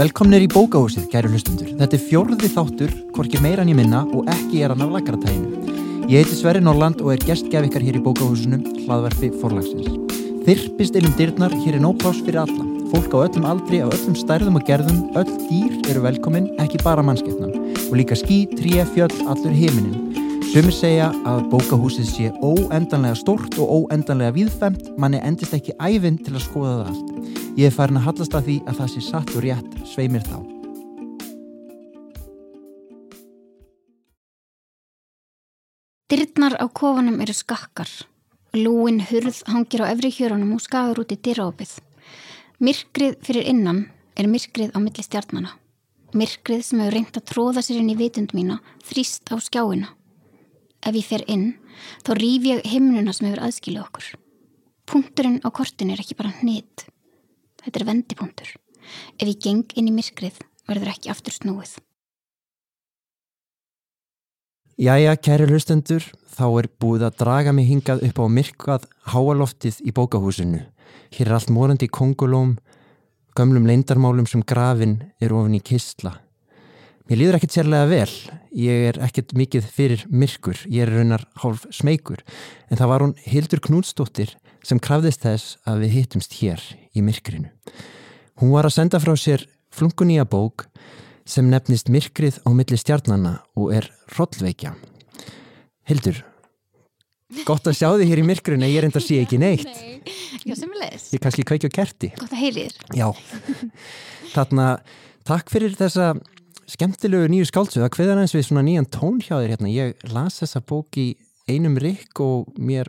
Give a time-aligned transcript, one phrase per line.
[0.00, 1.74] Velkomnir í bókahúsið, kæru hlustundur.
[1.76, 5.74] Þetta er fjórði þáttur, hvorki meira en ég minna og ekki er hann af lagaratæginu.
[6.08, 9.90] Ég heiti Sverri Norland og er gestgjaf ykkar hér í bókahúsinu, hlaðverfi forlagsins.
[10.46, 12.64] Þyrpist innum dyrnar, hér er nóplás fyrir alla.
[12.94, 17.04] Fólk á öllum aldri, á öllum stærðum og gerðum, öll dýr eru velkomin, ekki bara
[17.04, 17.52] mannskeppnan.
[17.90, 20.40] Og líka ský, tríja, fjöll, allur heiminin.
[20.48, 26.38] Sumir segja að bókahúsið sé óendanlega stort og óendanlega viðfemt, manni endist ekki æfinn til
[26.38, 27.36] að skoða það allt.
[27.60, 30.38] Ég er farin að hallast að því að það sé satt og rétt sveimir þá.
[36.10, 37.90] Dyrnar á kofanum eru skakkar.
[38.58, 41.76] Lúin hurð hangir á efri hjörunum og skafur út í dyrraopið.
[42.58, 43.84] Myrkrið fyrir innan
[44.18, 45.52] er myrkrið á milli stjarnana.
[46.10, 49.92] Myrkrið sem hefur reynt að tróða sér inn í vitund mína þrýst á skjáina.
[50.82, 51.52] Ef ég fer inn,
[52.02, 54.08] þá rýf ég himnuna sem hefur aðskilið okkur.
[54.90, 56.88] Punkturinn á kortin er ekki bara hnit.
[57.62, 58.50] Þetta er vendipunktur.
[59.18, 61.76] Ef ég geng inn í myrkrið, verður ekki aftur snúið.
[64.80, 69.92] Jæja, kæri hlustendur, þá er búið að draga mig hingað upp á myrkvað háaloftið í
[69.92, 70.62] bókahúsinu.
[71.12, 72.54] Hér er allt morandi kongulóm,
[73.36, 76.14] gömlum leindarmálum sem grafin er ofin í kistla.
[77.10, 78.10] Mér líður ekkert sérlega vel,
[78.56, 82.24] ég er ekkert mikið fyrir myrkur, ég er raunar hálf smeykur,
[82.70, 86.62] en það var hún Hildur Knútsdóttir sem krafðist þess að við hittumst hér
[86.94, 87.50] í myrkrinu.
[88.40, 89.42] Hún var að senda frá sér
[89.76, 90.64] flungunýja bók
[91.28, 94.72] sem nefnist Myrkrið á milli stjarnanna og er hrollveikja.
[95.90, 96.22] Hildur,
[97.44, 99.68] gott að sjá þig hér í myrkrinu, ég er enda að sé ekki neitt.
[99.68, 100.00] Nei,
[100.48, 101.06] já sem er leðis.
[101.12, 102.12] Ég kannski kveiki á kerti.
[102.16, 102.76] Gott að heyrir.
[102.96, 103.08] Já,
[104.32, 104.68] þarna,
[105.28, 106.14] takk fyrir þessa
[106.70, 109.74] skemmtilegu nýju skáldsöða, hveðan eins við svona nýjan tón hjá þér hérna.
[109.74, 111.10] Ég las þessa bók í
[111.50, 112.88] einum rikk og mér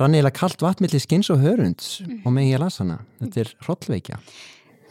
[0.00, 3.02] rann eiginlega kallt vatnmilli skins og hörunds og með ég las hana.
[3.20, 4.18] Þetta er hrollveikja.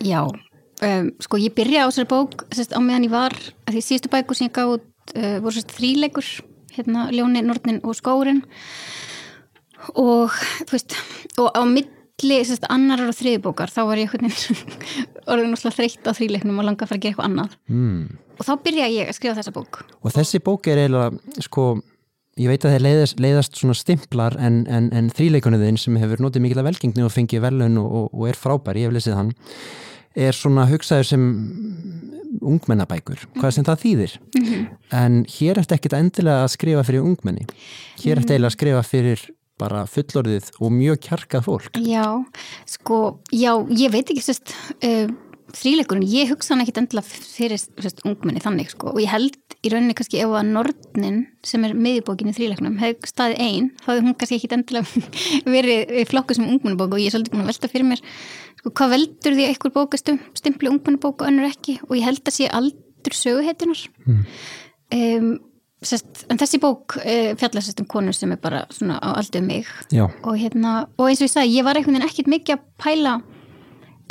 [0.02, 3.36] Já, um, sko ég byrja á þessari bók sérst, á meðan ég var,
[3.70, 6.32] því síðustu bækur sem ég gáð uh, voru sérst þríleikur
[6.76, 8.44] hérna Ljóni, Nortnin og Skórin
[9.98, 10.98] og þú veist
[11.42, 14.14] og á milli sérst, annarar og þriðbókar þá var ég
[15.32, 17.56] orðin náttúrulega þreytt á þríleiknum og langa að fara að gera eitthvað annað.
[17.70, 18.04] Mm.
[18.38, 19.82] og þá byrja ég að skrifa þessa bók.
[20.02, 21.66] Og þessi bók er eiginlega, sko,
[22.42, 26.46] ég veit að þeir leiðast, leiðast svona stimplar en, en, en þríleikunuðin sem hefur notið
[26.46, 29.34] mikil að velgengni og fengið velun og, og, og er frábær, ég hef lesið hann,
[30.16, 31.28] er svona hugsaður sem
[32.42, 34.16] ungmennabækur, hvað sem það þýðir.
[34.96, 37.46] En hér eftir ekkit endilega að skrifa fyrir ungmenni.
[38.02, 39.26] Hér eftir eiginlega að skrifa fyrir
[39.62, 41.82] bara fullorðið og mjög kjarkað fólk.
[41.86, 42.06] Já,
[42.70, 45.12] sko, já, ég veit ekki sérst uh,
[45.58, 48.94] þríleikurinn, ég hugsa hann ekkit endilega fyrir sérst ungmenni þannig sko.
[48.94, 53.12] Og ég held í rauninni kannski ef að Nordnin sem er miðjubókin í þríleiknum hefði
[53.12, 55.04] staðið einn, þá hefði hún kannski ekkit endilega
[55.58, 58.02] verið flokku sem ungmennibók og ég er svolítið búin að velta fyrir mér
[58.62, 60.04] sko, hvað veldur því að einhver bók er
[60.42, 61.78] stimpli ungmennibók og önnur ekki?
[61.90, 64.26] Og ég held að sé aldur söguheitunar Mm.
[64.98, 65.32] um,
[65.82, 69.42] sérst, en þessi bók uh, fjallar sérst um konu sem er bara svona á aldur
[69.46, 69.70] mig.
[69.94, 73.14] Já, og hérna, og eins og ég sagði, ég var ekkert mikið að pæla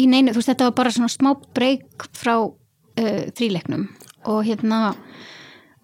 [0.01, 3.89] í neinu, þú veist, þetta var bara svona smá breyk frá uh, þríleiknum.
[4.31, 4.95] Og hérna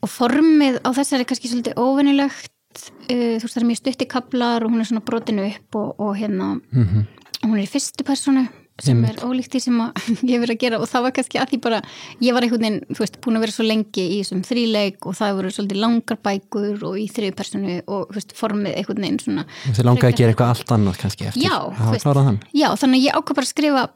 [0.05, 4.09] og formið á þessari er kannski svolítið óvenilegt uh, þú veist, það er mjög stutti
[4.11, 7.07] kaplar og hún er svona brotinu upp og, og hérna mm
[7.47, 8.47] og hún er í fyrstu personu
[8.83, 9.77] sem er ólíkt því sem
[10.29, 10.79] ég hef verið að gera.
[10.85, 11.79] Og það var kannski að því bara,
[12.21, 15.17] ég var einhvern veginn, þú veist, búin að vera svo lengi í þessum þríleik og
[15.17, 19.23] það voru svolítið langar bækur og í þriðu personu og þú veist, formið einhvern veginn
[19.23, 21.47] svona þið langaði að gera eitthvað allt annað kannski eftir.
[21.47, 22.39] Já, að þú hafa klárað hann.
[22.53, 23.87] Já, þannig að ég ákvað bara að skrifa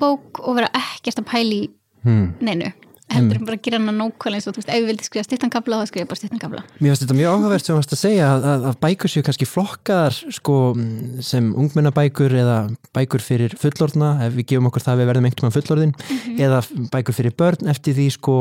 [0.00, 1.62] bók og vera ekkert að pæli
[2.00, 2.30] Hmm.
[2.40, 2.70] neinu
[3.10, 5.50] heldur bara að gera hana nákvæmlega eins og þú veist, ef við vildi skrifa stittan
[5.50, 8.28] þá skrifa bara stittan kabla Mér finnst þetta mjög áhugavert sem þú varst að segja
[8.30, 12.56] að, að, að bækur séu kannski flokkaðar sko, mm, sem ungmennabækur eða
[12.96, 16.38] bækur fyrir fullorðna ef við gefum okkur það að við verðum einhvern veginn fullorðin Mhm.
[16.46, 16.62] eða
[16.94, 18.36] bækur fyrir börn eftir því sko,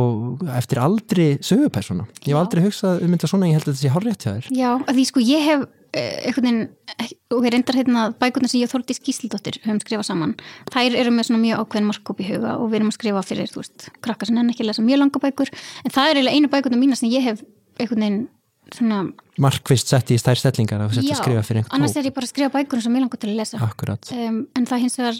[0.55, 2.05] eftir aldri sögupersona.
[2.23, 4.47] Ég hef aldrei hugsað um þetta svona, ég held að þetta sé hárrétt hjá þér.
[4.55, 6.69] Já, að því sko ég hef einhvern veginn,
[7.01, 10.35] ek- og ég reyndar hérna bækurnar sem ég og Þórdís Gísildóttir höfum skrifað saman,
[10.69, 13.49] þær eru með svona mjög ákveðin markkóp í huga og við erum að skrifa fyrir
[13.49, 15.49] þú veist, krakkar sem henni ekki lesa mjög langa bækur
[15.85, 17.41] en það er eiginlega einu bækurnar mína sem ég hef
[17.79, 18.27] einhvern veginn
[18.69, 19.01] svona
[19.41, 22.27] Markvist sett í stær stellingar að setja að skrifa fyrir einhvern annars er ég bara
[22.27, 24.11] að skrifa bækur sem ég langar til að lesa Akkurat.
[24.13, 25.17] um, en það hins vegar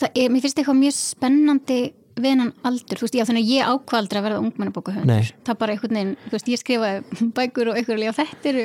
[0.00, 1.80] það er, mér finnst eitthvað mjög spennandi
[2.24, 5.28] venan aldur, þú veist, já þannig að ég ákvaldri að verða ungmennabóka Nei.
[5.46, 8.64] það er bara einhvern veginn, þú veist, ég skrifaði bækur og einhver já þetta eru,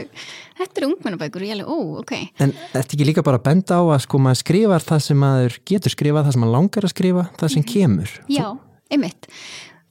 [0.62, 2.16] þetta eru ungmennabækur og ég alveg, ó, ok.
[2.46, 5.60] En þetta ekki líka bara að benda á að sko maður skrifar það sem maður
[5.72, 8.18] getur skrifað, það sem maður langar að skrifa, það sem kemur.
[8.32, 8.46] já,
[8.92, 9.32] einmitt.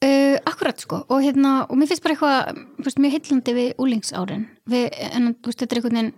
[0.05, 2.59] Uh, akkurat sko, og hérna og mér finnst bara eitthvað,
[3.01, 6.11] mjög heillandi við úlingsárin við, en þú veist, þetta er einhvern veginn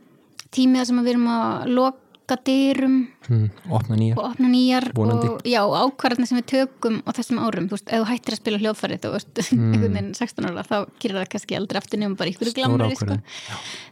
[0.57, 4.19] tímið sem við erum að lok, loka dyrum mm, opna nýjar.
[4.19, 8.03] og opna nýjar og já, ákvarðarnir sem við tökum á þessum árum, þú veist, ef
[8.03, 11.59] þú hættir að spila hljóðfærið þú veist, einhvern veginn 16 ára þá gerir það kannski
[11.59, 13.19] aldrei aftur nefnum bara ykkur glamri, sko.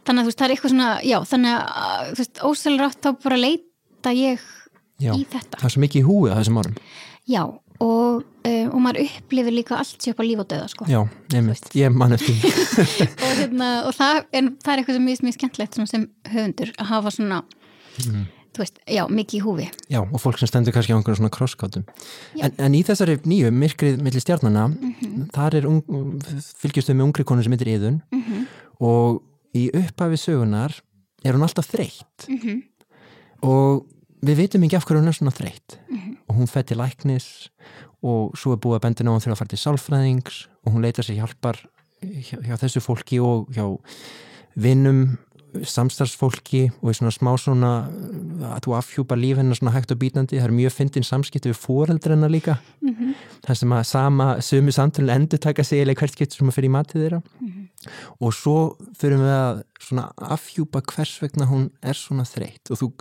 [0.04, 3.02] þannig að þú veist, það er eitthvað svona, já, þannig að þú veist, ósælur átt
[3.02, 4.46] þá bara leita ég
[5.02, 5.58] Já, í þetta.
[5.58, 6.74] Það er svo mikið í húi á þessum árum.
[7.26, 7.42] Já,
[7.82, 10.86] og, um, og maður upplifir líka allt sér upp á líf og döða, sko.
[10.86, 11.00] Já,
[11.34, 12.38] nefnist, ég man eftir
[13.24, 16.90] og, hérna, og það, en, það er eitthvað sem mjög, mjög skemmtlegt sem höfundur að
[16.92, 17.40] hafa svona
[18.54, 21.32] Þú veist, já, mikið í húfi Já, og fólk sem stendur kannski á einhverjum svona
[21.34, 21.84] krosskátum
[22.40, 25.30] en, en í þessari nýju, myrkrið milli stjarnana, Mhm.
[25.34, 25.66] þar er
[26.90, 28.46] við með ungri konu sem heitir Íðun Mhm.
[28.80, 29.22] og
[29.54, 30.80] í upphafi sögunar
[31.24, 32.62] er hún alltaf þreytt Mhm.
[33.42, 33.86] og
[34.24, 36.16] við veitum ekki af hverju hún er svona þreytt Mhm.
[36.28, 37.48] og hún fætti læknis
[38.02, 41.02] og svo er búið að bendina á hún að fara til sálfræðings og hún leitar
[41.04, 41.58] sér hjálpar
[42.02, 43.78] hjá, hjá þessu fólki og hjá
[44.56, 45.18] vinnum
[45.62, 47.70] samstarfsfólki og í svona smá svona
[48.54, 51.60] að þú afhjúpa líf hennar svona hægt og bítandi það er mjög fyndin samskipti við
[51.62, 53.14] foreldrenna líka Mhm.
[53.46, 56.70] það sem að sama sömu samtölu endur taka sig eða hvert getur sem að fyrir
[56.70, 57.22] í matið þeirra
[58.20, 62.92] og svo fyrir við að svona afhjúpa hvers vegna hún er svona þreytt og þú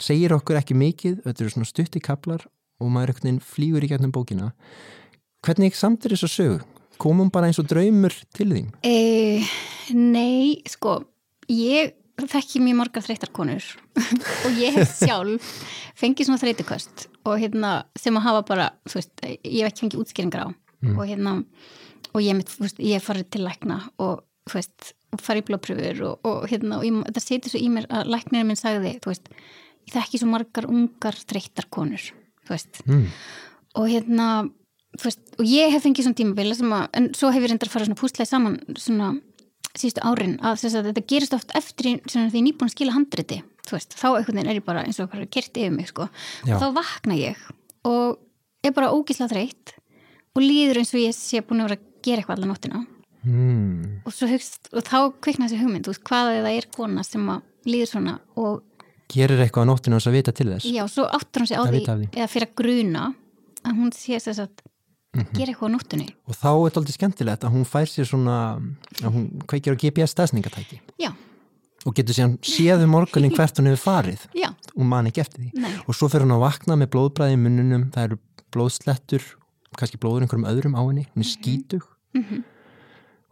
[0.00, 2.46] segir okkur ekki mikið þetta eru svona stutti kaplar
[2.80, 4.52] og maður veginn flýgur í gegnum bókina
[5.46, 6.60] hvernig samtir þess að sögu?
[6.98, 8.70] komum bara eins og draumur til þín?
[8.82, 9.44] E,
[9.92, 11.04] nei, sko,
[11.52, 13.64] ég þekki mjög margar þreytar konur.
[14.46, 15.50] Og ég hef sjálf
[16.00, 20.00] fengið svona þreytuköst og hérna sem að hafa bara, þú veist, ég hef ekki fengið
[20.04, 20.48] útskýringar á.
[20.96, 21.34] Og hérna
[22.16, 22.40] og ég,
[22.94, 26.86] hef farið til lækna og þú veist, og farið í blóðpröfur og, og hérna, og
[26.86, 29.28] ég, þetta setur svo í mér að læknirinn minn sagði, þú veist
[29.86, 32.04] ég þekki svo margar ungar þreytar konur
[32.46, 33.04] þú veist, Mm.
[33.76, 34.26] og hérna
[34.96, 37.68] þú veist, og ég hef fengið svona tímabili sem að, en svo hef ég reyndar
[37.72, 39.10] fara svona pústlega saman svona
[39.80, 44.08] síðustu árin að, þess að þetta gerist oft eftir því nýbúin skila handriti veist, þá
[44.12, 46.06] einhvern veginn er ég bara eins og bara kert yfir mig sko,
[46.46, 47.40] og þá vakna ég
[47.86, 48.20] og
[48.66, 49.74] er bara ógislega þreytt
[50.36, 52.84] og líður eins og ég sé búin að vera að gera eitthvað allan nóttina
[53.26, 54.04] Mm.
[54.06, 57.24] og, hugst, og þá kvikna þessi hugmynd veist, hvað ef það er kona sem
[57.66, 61.42] líður svona og gerir eitthvað á nóttinu þess að vita til þess já, svo áttur
[61.42, 62.06] hún sig á því, því.
[62.12, 63.02] eða fyrir að gruna
[63.66, 64.62] að hún sé þess að
[65.24, 65.32] Mhm.
[65.36, 66.08] gera eitthvað á nóttunni.
[66.28, 68.36] Og þá er þetta aldrei skemmtilegt að hún fær sér svona
[69.02, 71.10] að hún kveikir á GPS stafsningatæki já,
[71.86, 74.26] og getur síðan séð um morgunin hvert hún hefur farið.
[74.34, 75.50] Já, og man ekki eftir því.
[75.54, 75.72] Nei.
[75.88, 78.18] Og svo fyrir hún að vakna með blóðbræði í munnunum það eru
[78.52, 79.22] blóðslettur
[79.76, 81.82] kannski blóður einhverjum öðrum á henni, hún er skítug.
[82.14, 82.44] Mhm.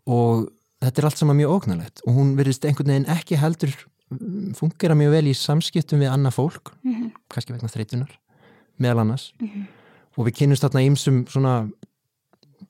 [0.07, 0.51] og
[0.85, 3.73] þetta er allt saman mjög ógnalegt og hún verðist einhvern veginn ekki heldur
[4.13, 7.13] mm, fungera mjög vel í samskiptum við annað fólk, Mhm.
[7.33, 8.11] kannski vegna þreytunar
[8.79, 9.33] meðal annars
[10.16, 11.55] og við kynnumst þarna ýmsum svona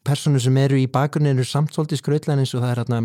[0.04, 2.98] personu sem eru í bakgrunni eru samt svolítið skrautlega eins og það er þarna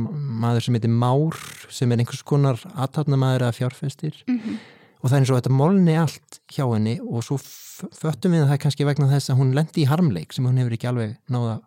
[0.44, 1.38] maður sem heitir Már
[1.71, 4.57] sem er einhvers konar aðtapnamaður eða fjárfestir Mhm.
[5.03, 8.47] og það er eins og þetta molni allt hjá henni og svo föttum við að
[8.50, 11.15] það er kannski vegna þess að hún lendi í harmleik sem hún hefur ekki alveg
[11.31, 11.62] náða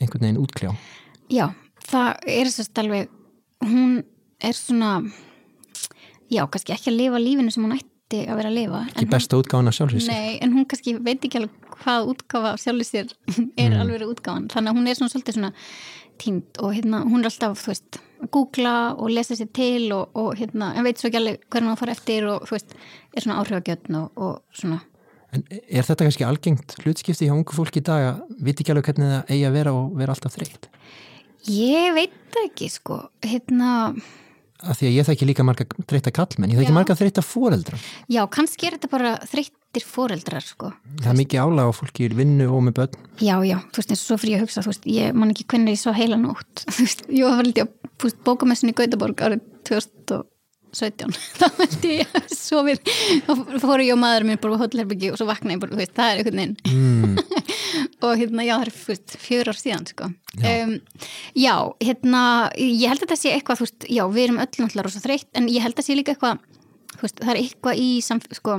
[0.00, 0.72] einhvern veginn útkljá
[1.30, 1.46] Já,
[1.86, 3.08] það er að alveg
[3.62, 4.02] hún
[4.42, 4.90] er svona
[6.32, 9.40] já, kannski ekki að lifa lífinu sem hún ætti að vera að lifa ekki besta
[9.40, 13.12] útgáðan af sjálfsvísi Nei, en hún kannski veit ekki alveg hvað sjálfur sér
[13.62, 14.48] er alveg verið útgáfan.
[14.52, 15.52] Þannig að hún er svona svolítið svona
[16.22, 20.14] tínd og hérna, hún er alltaf, þú veist að googla og lesa sér til og,
[20.18, 22.74] og hérna, en veit svo ekki alveg hvernig hún fara eftir og þú veist,
[23.12, 24.82] er svona áhrifagjötn og, og svona.
[25.32, 28.90] En er þetta kannski algengt hlutskipti hjá ungu fólki í dag að viti ekki alveg
[28.90, 30.68] hvernig það eigi að vera og vera alltaf þreytt?
[31.50, 32.98] Ég veit ekki, sko.
[33.24, 33.70] Hérna,
[34.62, 36.76] Af því að ég þekki líka marga þreytta kallmenn, ég þekki Já.
[36.78, 37.78] marga þreytta foreldra.
[38.08, 42.12] já, kannski er þetta bara þreyttir foreldrar, sko Það er mikið álag á fólki í
[42.14, 42.98] vinnu og með börn.
[43.18, 45.32] Já, já, þú veist, eins og svo fyrir ég að hugsa, þú veist, ég man
[45.34, 49.18] ekki hvernig ég svo heila nótt, þú veist, ég var að púst bókamessin í Gautaborg
[49.22, 49.42] árið
[50.72, 52.80] 2017, þá held ég að sofið,
[53.26, 55.94] þá fóru ég og maður minn bara á hótelherbyggi og svo vaknaði ég bara, veist,
[55.98, 57.16] það er einhvern veginn Mm,
[58.06, 60.08] og hérna, já, það er, veist, fjör ár síðan, sko.
[60.40, 60.52] Já.
[60.64, 60.74] Um,
[61.38, 62.22] já, hérna,
[62.56, 65.28] ég held að þetta sé eitthvað, þú veist, já, við erum öll náttúrulega rosa þreytt,
[65.38, 66.42] en ég held að sé líka eitthvað,
[66.96, 68.58] þú veist, það er eitthvað í samf, sko,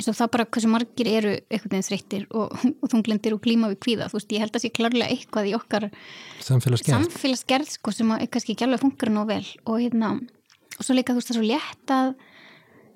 [0.00, 3.68] eins og það bara hversu margir eru einhvern veginn þreyttir og, og þunglindir og klíma
[3.74, 5.88] við kvíða, þú veist, ég held að sé klárlega eitthvað í okkar
[7.04, 7.92] samfélagsgerð sko,
[10.80, 12.10] og svo líka þú veist það er svo létt að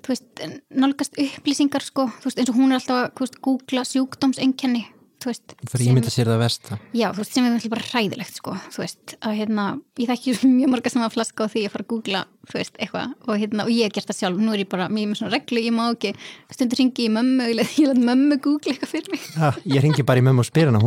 [0.04, 0.42] þú veist,
[0.84, 4.84] nálgast upplýsingar sko, þú veist, eins og hún er alltaf að googla sjúkdómseinkenni
[5.24, 6.78] þú veist, Það er ímynda sér það versta.
[6.92, 9.66] já, þú veist, sem er bara hræðilegt sko, þú veist, að hérna
[10.00, 12.74] ég þekki mjög marga sem að flaska á því að fara að googla þú veist,
[12.76, 14.42] eitthvað, og hérna, og ég hef gert það sjálf.
[14.44, 16.12] Nú er ég bara, er með svona reglu, ég má ekki
[16.52, 19.24] stundur ringi í mömmu, ég let, mömmu googla eitthvað fyrir mig.
[19.38, 20.82] Ja, ég ringi bara í mömmu og spyr hana,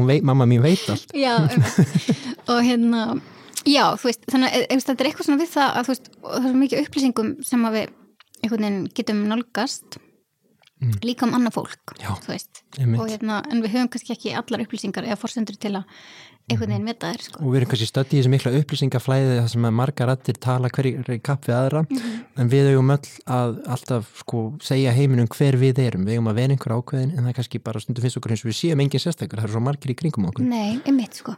[0.68, 0.86] veit,
[1.18, 1.34] já,
[2.52, 3.08] og hérna
[3.66, 6.38] já, þú veist, þannig að þetta er eitthvað svona við það að þú veist, það
[6.38, 7.96] er svo mikið upplýsingum sem að við
[8.38, 9.98] einhvern veginn getum nálgast
[11.02, 14.62] líka um annað fólk Já, þú veist, og hérna en við höfum kannski ekki allar
[14.62, 15.88] upplýsingar eða forsendur til að
[16.48, 17.42] einhvern veginn meta þær sko.
[17.44, 20.70] og við erum kannski stödd í þessi mikla upplýsingaflæði þar sem að margar rættir tala
[20.72, 21.82] hverjir kapp við aðra.
[22.38, 26.06] En við eigum öll að alltaf sko segja heiminum hver við erum.
[26.08, 28.46] Við eigum að vera einhver ákveðin en það er kannski bara stundum finnst okkur eins
[28.46, 29.42] og við séum engin sérstakar.
[29.42, 30.48] Það eru svo margir í kringum okkur.
[30.48, 31.36] Nei, einmitt sko.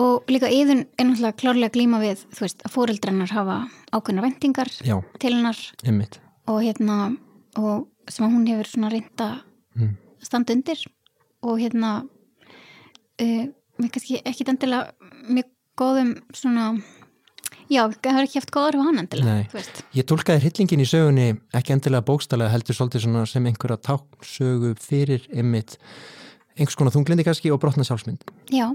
[0.00, 3.58] Og líka er náttúrulega klárlega glíma við þú veist, að fóreldrennar hafa
[3.92, 5.58] ákveðna vendingar til hennar.
[5.84, 6.16] Einmitt.
[6.48, 7.16] Og hérna
[7.60, 9.32] og sem að hún hefur svona reynda
[9.72, 9.96] Mm.
[10.20, 10.80] standa undir.
[11.42, 12.02] Og hérna
[13.20, 13.46] uh,
[13.82, 16.66] mér kannski ekki endilega mjög góðum svona
[17.72, 19.64] já, það er ekki haft góðar hann endilega.
[19.96, 25.26] Ég tólkaði hryllingin í sögunni ekki endilega bókstallega heldur svolítið svona sem einhverja táksögu fyrir
[25.32, 25.76] einmitt
[26.56, 28.24] einhvers konar þunglindi kannski og brotna sjálfsmynd.
[28.52, 28.68] Já,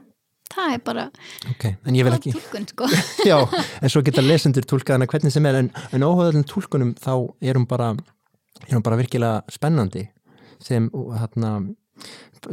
[0.54, 1.08] það er bara
[1.52, 2.92] Ok, en ég vil góð ekki túlkun sko.
[3.30, 3.38] Já,
[3.82, 7.60] en svo geta lesendur tólkað hana hvernig sem er en, en óhauðalinn tólkunum þá er
[7.60, 7.94] hún bara,
[8.82, 10.08] bara virkilega spennandi
[10.64, 11.60] sem hérna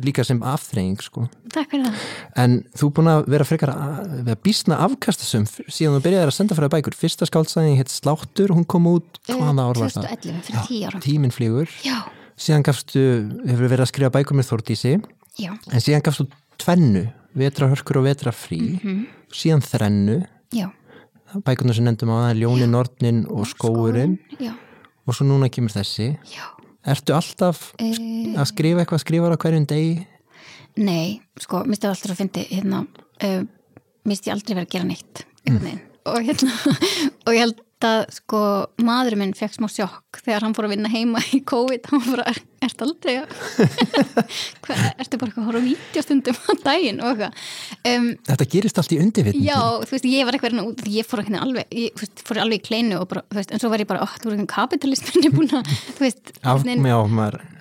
[0.03, 1.27] líka sem afþreying sko.
[1.53, 2.05] Takk fyrir það.
[2.41, 6.57] En þú er búin að vera frekar að bísna afkastasum síðan þú byrjaði að senda
[6.59, 6.97] fyrir bækur.
[6.99, 10.09] Fyrsta skáldsæðin hétt Sláttur, hún kom út hvaða ár var það?
[10.09, 11.69] 2011, fyrir 10 ára Tíminn flýgur.
[11.85, 11.99] Já,
[12.41, 13.05] síðan gafstu,
[13.47, 14.95] hefur verið að skrifa bækur með Þórdísi.
[15.39, 16.27] Já, en síðan gafstu
[16.59, 17.05] tvennu
[17.37, 19.07] vetrahörkur og vetrafrí Mhm.
[19.35, 20.19] síðan þrennu.
[20.55, 20.71] Já.
[21.45, 24.55] Bækurnar sem nefndum á það, Ljóni, Nornin og Skóurinn já,
[25.07, 26.17] og svo núna kemur þessi.
[26.31, 26.47] Já
[26.85, 27.93] Ertu alltaf e,
[28.37, 30.03] að skrifa eitthvað skrifar á hverjum degi?
[30.75, 32.81] nei, sko, mér stið alltaf að fyndi hérna,
[33.25, 33.43] uh,
[34.05, 36.57] mér stið aldrei verið að gera neitt veginn og hérna
[37.25, 38.41] og ég held að sko
[38.85, 41.89] maðurinn minn fekk smá sjokk þegar hann fór að vinna heima í COVID.
[41.91, 43.35] Hann fór að, ertu aldrei að
[45.03, 47.43] ertu bara að horfa á vídeostundum á daginn og eitthvað?
[47.91, 51.25] Um, Þetta gerist allt í undirvitund Já, þú veist, ég var eitthvað út, ég fór
[51.25, 53.91] alveg, ég veist, fór alveg í kleinu og bara, þú veist, en svo var ég
[53.91, 56.35] bara, ó, þú ekki kapitalisminni búin að, þú veist,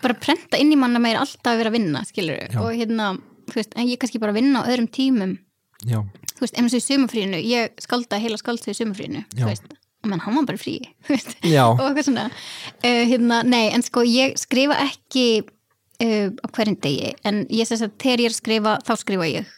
[0.04, 2.60] bara prenta inn í manna meir alltaf að vera að vinna, skilur Já.
[2.64, 3.14] og hérna,
[3.52, 5.38] þú veist, en ég kannski bara vinna á öðrum tímum,
[5.84, 6.00] já,
[6.34, 9.44] þú veist, eins og í sumafríinu, ég skalda heila skaldsu í sumafríinu, Já.
[9.44, 9.74] þú veist,
[10.10, 10.76] menn hann var bara frí,
[11.10, 17.14] og eitthvað svona, uh, hérna, nei, en sko, ég skrifa ekki uh, á hverjum degi,
[17.28, 19.54] en ég sess að þegar ég er að skrifa, þá skrifa ég.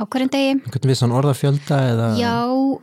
[0.00, 2.06] Á hverjum degi, einhvern vissan orðafjölda eða?
[2.20, 2.34] Já,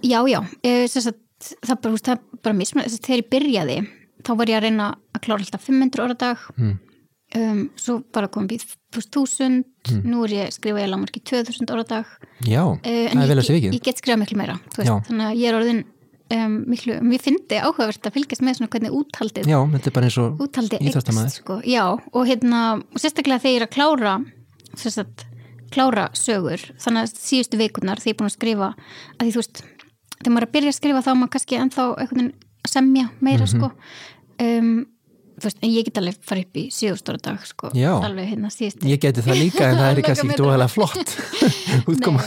[0.06, 0.40] já, já.
[0.62, 1.18] Uh, sagt,
[1.66, 2.92] það, bara, veist, það bara mismunandi.
[2.94, 3.80] Þess að þegar ég byrjaði
[4.28, 4.86] þá var ég að reyna
[5.16, 6.74] að klára alltaf 500 orða dag Mm.
[7.40, 11.86] um, svo bara komum við veist, 1000 nú er ég skrifa ég lámarki 2000 orða
[11.94, 12.10] dag
[12.44, 15.40] Já, það er vel að segja ekki ég get skrifað miklu meira veist, þannig að
[15.40, 15.80] ég er orðin
[16.36, 20.10] um, miklu, mér fyndi áhugavert að fylgjast með svona hvernig úthaldið Já, þetta er bara
[20.10, 20.44] eins og
[20.90, 21.34] íþróttamaður.
[21.40, 24.14] sko, já, og hérna og sérstaklega þegar ég er að klára
[24.80, 25.26] sérstætt,
[25.74, 29.42] klára sögur þannig að síðustu vikurnar þegar ég er búin að skrifa að því þú
[29.44, 29.64] veist,
[30.20, 33.10] þegar maður er að byrja að skrifa þá maður kannski ennþá einhvern veginn að semja
[33.22, 33.52] meira Mhm.
[33.54, 33.72] sko
[34.46, 34.72] um,
[35.40, 37.94] veist, en ég get alveg fara upp í síðustóra dag sko, Já.
[38.04, 41.14] alveg hérna Ég geti það líka en það er kannski ekki dóðalega flott
[41.92, 42.24] útkoma.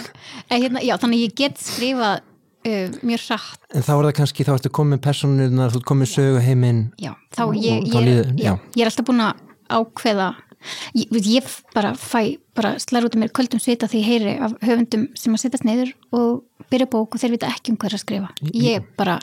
[0.49, 2.23] en, hérna, já, þannig ég get skrifað
[2.67, 3.61] uh, mjög hratt.
[3.75, 7.13] En þá er það kannski, þá ertu komið personunar, þú ert komið sögu heiminn já,
[7.37, 9.43] þá ég, ég, líður- já, ég er alltaf búin að
[9.73, 10.31] ákveða.
[10.95, 14.53] Ég, ég bara fæ bara slæður út af mér kvöldum svita því ég heyri af
[14.63, 18.03] höfundum sem að setjast neyður og byrja bók og þeir vita ekki um hver að
[18.05, 18.29] skrifa.
[18.55, 19.17] Ég bara,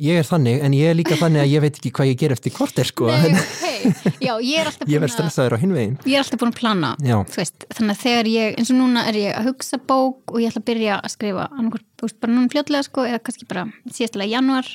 [0.00, 2.32] Ég er þannig, en ég er líka þannig að ég veit ekki hvað ég ger
[2.32, 3.08] eftir korter sko.
[3.10, 4.20] Nei, ok.
[4.20, 6.58] Já, ég er alltaf Ég búin verð stressaður á hinvegin ég er alltaf búin að
[6.60, 7.16] plana Já.
[7.28, 10.40] þú veist, þannig að þegar ég, eins og núna er ég að hugsa bók og
[10.40, 13.48] ég ætla að byrja að skrifa annarkvært, þú veist, bara núna fljótlega sko eða kannski
[13.50, 14.68] bara síðastilega januar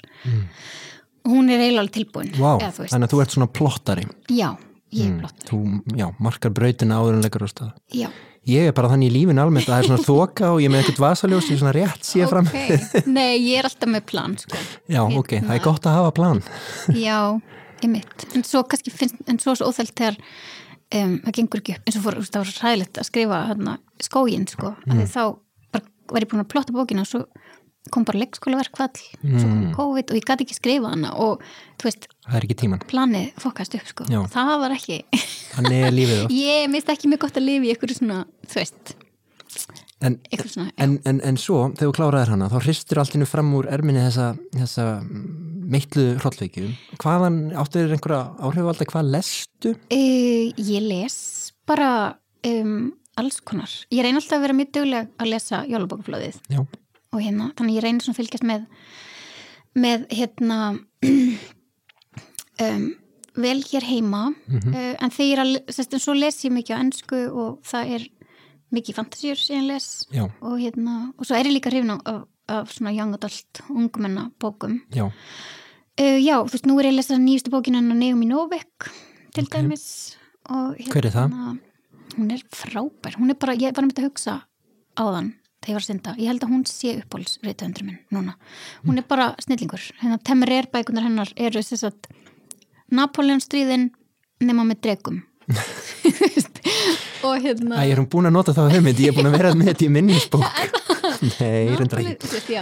[1.25, 2.41] og hún er eiginlega tilbúin Mm.
[2.41, 4.03] Vá, eða, þannig að þú ert svona plottari.
[4.29, 4.50] Já,
[4.95, 5.59] ég er flott Þú,
[5.99, 7.75] já, markar brautina áður en leggur á stað.
[7.95, 8.09] Já,
[8.45, 10.83] Ég er bara þannig í lífin almennt að það er svona þoka og ég með
[10.83, 14.35] eitthvað vasaljós ég er svona rétt síða fram ok, nei, ég er alltaf með plan
[14.37, 14.59] sko.
[14.95, 16.43] Já, ok, það er gott að hafa plan.
[17.07, 17.17] Já,
[17.81, 18.27] einmitt.
[18.37, 21.89] En svo kannski finnst, en svo svo óþælt þegar um, það gengur ekki upp.
[21.89, 23.75] Eins og fór, það var svo ræðilegt að skrifa hérna,
[24.05, 25.01] skógin, sko, mm.
[25.01, 25.23] því þá
[26.13, 27.23] var ég búin að plotta bókina og svo
[27.94, 31.44] kom bara leikskólaverkvall, svo kom COVID og ég gæti ekki skrifa hana og
[31.80, 34.08] þú veist, Það er ekki tíman, planið fokast upp, sko.
[34.10, 34.20] Já.
[34.34, 35.00] það var ekki,
[35.54, 38.62] þannig er lífið oft ég mist ekki mjög gott að lifa í ykkur svona, þú
[38.62, 38.96] veist
[40.06, 43.54] En, svona, en, en, en svo, þegar þú kláraðir hana þá hristur allt innu fram
[43.58, 44.88] úr erminni þessa, þessa
[45.72, 46.68] meitlu hrollveikju
[47.01, 49.72] Hvaðan áttu þér einhverja áhrifvalda, hvað lestu?
[49.88, 51.15] Uh, ég les
[51.65, 51.89] bara
[52.46, 53.72] um, alls konar.
[53.94, 56.39] Ég reyna alltaf að vera mjög dugleg að lesa jólabókaflóðið.
[56.51, 56.62] Já,
[57.15, 58.67] og hérna, þannig ég reyna svona að fylgjast með
[59.75, 60.57] með hérna
[62.65, 62.86] um,
[63.36, 64.22] vel hér heima.
[64.48, 68.05] Uh, en þegar að, svo les ég mikið á ennsku og það er
[68.75, 69.89] mikið fantasíur sem ég les.
[70.15, 74.29] Já, og hérna, og svo er ég líka hrifna af, af svona young adult ungmenna
[74.41, 75.07] bókum já.
[75.95, 78.89] Uh, já, þú veist, nú er ég að lesa nýjustu bókinu hennar Naomi Novik
[79.36, 79.53] til Ok.
[79.55, 79.86] dæmis.
[80.51, 81.39] Og hérna, Hver er það?
[82.15, 84.36] hún er frábær, hún er bara, ég var um þetta að hugsa
[84.95, 85.34] á þann
[85.65, 88.36] þegar ég var að synda, ég held að hún sé uppbóls reytöndri minn núna,
[88.86, 92.12] hún er bara snillingur, hérna temmerer bækunar hennar eru þess að
[92.93, 93.89] Napoleon stríðin
[94.45, 95.24] nema með dregum
[97.25, 99.00] og hérna Æ, er hún búin að nota þá hugmynd?
[99.01, 100.45] Ég er búin að vera með þetta í minnisbók.
[101.39, 102.62] Nei, reyndar ekki.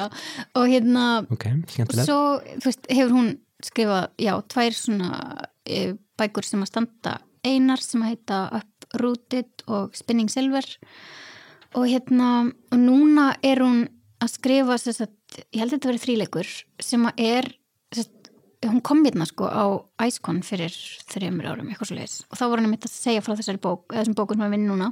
[0.60, 2.07] Og hérna Ok, skemmtilegt.
[2.07, 2.19] svo
[2.60, 3.29] þú veist, hefur hún
[3.63, 5.10] skrifað, já, tvær svona
[5.63, 5.81] e,
[6.19, 7.17] bækur sem að standa
[7.48, 10.77] einar sem að heita Uprooted og Spinning Silver og
[11.82, 12.30] hérna
[12.72, 13.86] og núna er hún
[14.24, 15.13] að skrifa þess að,
[15.51, 16.51] ég held að þetta verið þríleikur
[16.84, 17.50] sem að er
[17.98, 18.12] að,
[18.70, 19.65] hún kom hérna sko á
[20.06, 20.75] Icecon fyrir
[21.12, 23.92] þreymur árum, eitthvað svo leiðis og þá var hann mitt að segja frá þessari bók
[23.92, 24.92] eða þessum bókum sem að vinna núna.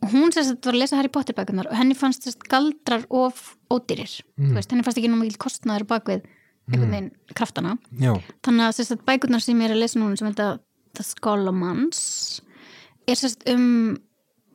[0.00, 3.04] Og hún þess að var að lesa Harry Potter bækunar og henni fannst þess galdrar
[3.10, 6.24] of ódýrir, þú veist, henni fannst ekki nú mikil kostnaður bakvið
[6.70, 7.76] einhvern veginn kraftana.
[8.00, 8.14] Já,
[8.46, 10.48] þannig að þess að bækurnar sem ég er að lesa núna sem þetta
[10.96, 12.00] The Skolomans
[13.10, 13.98] er sérst um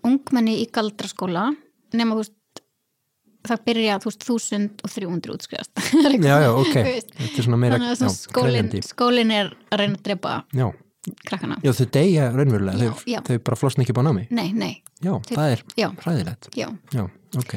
[0.10, 1.50] ungmenni í galdraskóla
[1.98, 2.34] nema þú veist
[3.48, 5.72] það byrja þú veist þúsund og þrjúundur útskrifast
[6.28, 6.76] já, já, ok.
[7.56, 10.68] Meira þannig að já, skólin, skólin er að reyna að drepa Já,
[11.30, 12.78] krakkana já, þau deyja raunverulega.
[12.84, 13.20] Já, Þau, já.
[13.30, 14.28] þau bara flosna ekki búin á mig.
[14.36, 16.50] nei, nei, Já, Þau- það er já, hræðilegt.
[16.58, 17.04] já Já,
[17.40, 17.54] ok.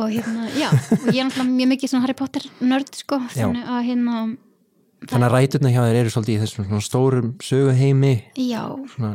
[0.00, 3.68] og hérna, já, og ég er náttúrulega mjög mikið svona Harry Potter nörd sko, þannig
[3.76, 4.14] að hérna
[5.08, 9.12] Þannig að ræturna hjá þér eru svolítið í þessum svona stórum söguheimi, já, svona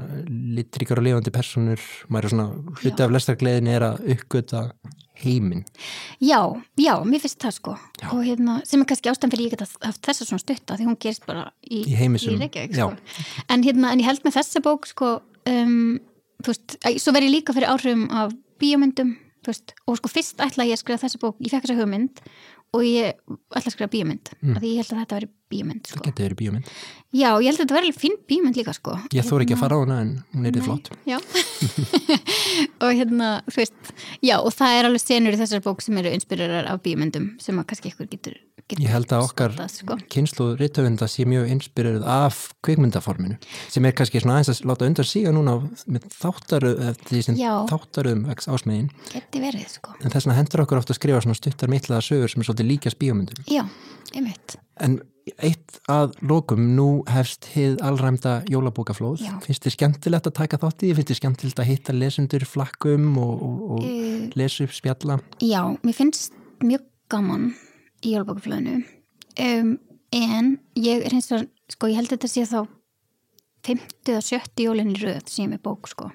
[0.57, 2.45] litríkar og lifandi personur, maður er svona,
[2.81, 4.63] hluti af lestargleðin er að uppgöta
[5.21, 5.61] heiminn.
[6.19, 6.39] Já,
[6.81, 8.07] já, mér finnst það sko Já.
[8.11, 10.97] og hérna, sem er kannski ástæðan fyrir ég geta haft þessa svona stutta því hún
[10.99, 12.89] gerist bara í, Í heimi sem- í Reykjavík já.
[12.89, 13.45] sko.
[13.47, 15.99] en, hérna, en ég held með þessa bók sko, um,
[16.43, 19.15] þú veist, svo verð ég líka fyrir áhrifum af bíómyndum
[19.45, 22.19] þú veist, og sko fyrst ætla ég að skrifa þessa bók ég fekk þessa hugmynd
[22.75, 23.15] og ég
[23.55, 24.59] ætla að skrifa bíómynd mm.
[24.59, 26.03] því ég held að þetta veri bíómynd sko.
[26.03, 26.71] Það getur verið bíómynd.
[27.15, 28.97] Já, ég held að þetta alveg fín bíómynd líka sko.
[29.15, 30.89] Ég þór ekki að fara á hana en hún er þið flott.
[31.07, 31.17] Já
[32.83, 33.93] og hérna, veist
[34.25, 37.57] já, og það er alveg senur í þessar bók sem eru inspirerar af bíómyndum sem
[37.61, 38.35] að kannski ykkur getur,
[38.67, 39.97] getur Ég held að okkar sko.
[40.11, 43.37] kynslu rithöfunda sé mjög inspirerað af kvikmyndaforminu
[43.71, 45.55] sem er kannski svona aðeins að láta undan síga núna
[45.87, 47.51] með þáttaru, eftir því sem Já.
[47.71, 51.39] þáttaruðum vex ásmegin geti verið sko en þess vegna hendur okkur ofta að skrifa svona
[51.39, 53.63] stuttar mittlaða sögur sem er svolítið líkast bíómyndum já,
[54.13, 54.97] einmitt En
[55.41, 59.23] eitt að lokum, nú hefst hið allræmda jólabókaflóð.
[59.41, 60.89] Finnst þið skemmtilegt að taka þátt í?
[60.91, 60.95] því?
[60.99, 64.29] Finnst þið skemmtilegt að hitta lesendur flakkum og, og, og Eh.
[64.37, 65.19] lesa upp spjalla?
[65.41, 66.33] já, mér finnst
[66.63, 67.55] mjög gaman
[68.05, 68.83] í jólbókaflöðinu
[69.39, 69.79] um,
[70.13, 72.67] en ég er hins vegar sko, ég held að þetta sé þá
[73.65, 76.11] 50 eða 70 jólinn í röð sem er bók sko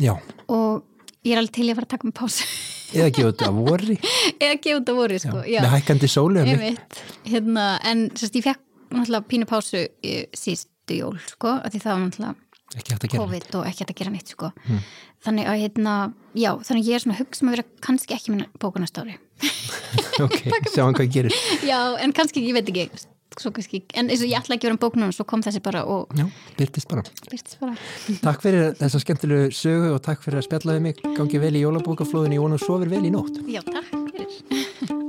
[0.00, 0.14] Já,
[0.48, 0.82] og
[1.26, 2.44] ég er alveg til ég að fara að taka með pásu
[3.00, 3.96] eða gefa þetta að vori,
[4.40, 5.60] eða gefa þetta voru sko já.
[5.62, 6.40] með hækkandi sólu.
[6.42, 11.82] en- Einmitt, hérna, en sérst, ég fekk náttúrulega pínu pásu í síðustu jól, sko, því
[11.84, 12.46] það var náttúrulega að.
[13.10, 14.48] COVID og ekki hægt að gera neitt, sko.
[15.26, 15.94] Þannig að, hérna,
[16.38, 18.78] já, þannig að ég er svona að hugsa um að vera kannski ekki minna bóku
[18.82, 19.16] næsta ári.
[20.24, 20.36] ok,
[20.74, 21.34] sjáum hvað gerir.
[21.66, 22.86] Já, en kannski, ég veit ekki,
[23.38, 25.42] svo kannski, en eins og ég ætla ekki að vera um bók núna, svo kom
[25.44, 26.26] þessi bara og Já,
[26.58, 27.04] byrtist bara.
[27.30, 27.76] byrtist bara.
[28.24, 31.04] Takk fyrir þessa skemmtilegu sögu og takk fyrir að spjalla við mig.
[31.18, 33.38] Gangi vel í jólabókaflóðinu, að sofir vel í nótt.
[33.46, 35.06] Já, takk fyrir.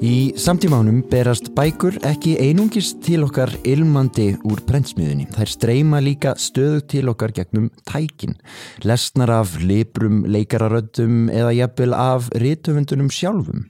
[0.00, 5.26] Í samtímánum berast bækur ekki einungis til okkar ilmandi úr prentsmiðunni.
[5.34, 8.38] Þær streyma líka stöðu til okkar gegnum tækin.
[8.80, 13.66] Lesnar af librum, leikararöddum eða jafnvel af ritöfundunum sjálfum.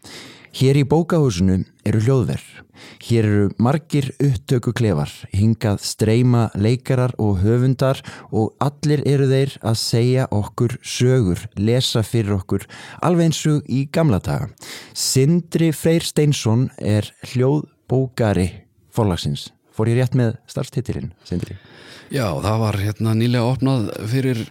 [0.50, 2.46] Hér í bókahúsinu eru hljóðverð.
[3.06, 8.00] Hér eru margir upptöku klefar, hingað streyma leikarar og höfundar
[8.34, 12.66] og allir eru þeir að segja okkur sögur, lesa fyrir okkur,
[12.98, 14.50] alveg eins og í gamla daga.
[14.90, 18.50] Sindri Freyr Steinsson er hljóðbókari
[18.90, 19.52] forlagsins.
[19.80, 21.54] Fór ég rétt með starfstitilinn, Sindri?
[22.12, 24.42] Já, það var hérna nýlega opnað fyrir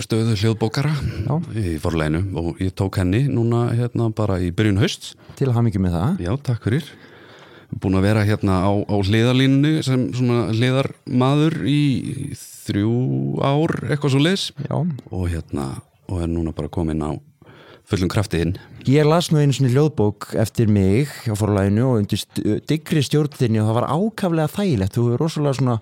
[0.00, 0.94] stöðu hljóðbókara
[1.26, 1.34] Já.
[1.52, 5.10] í forleginu og ég tók henni núna hérna bara í byrjun haust.
[5.36, 6.24] Til að hafa mikið með það.
[6.24, 6.88] Já, takk fyrir.
[7.76, 11.80] Búin að vera hérna á, á hliðarlínu sem svona hliðarmaður í
[12.40, 12.96] þrjú
[13.44, 14.78] ár, eitthvað svo leis Já.
[14.80, 15.74] og hérna,
[16.08, 17.20] og er núna bara komin á
[17.84, 18.56] fullum krafti inn.
[18.88, 22.22] Ég las nú einu svona hljóðbók eftir mig á forlæginu og undir
[22.68, 24.96] digri stjórnþinni og það var ákaflega þægilegt.
[24.96, 25.76] Þú er rosalega svona,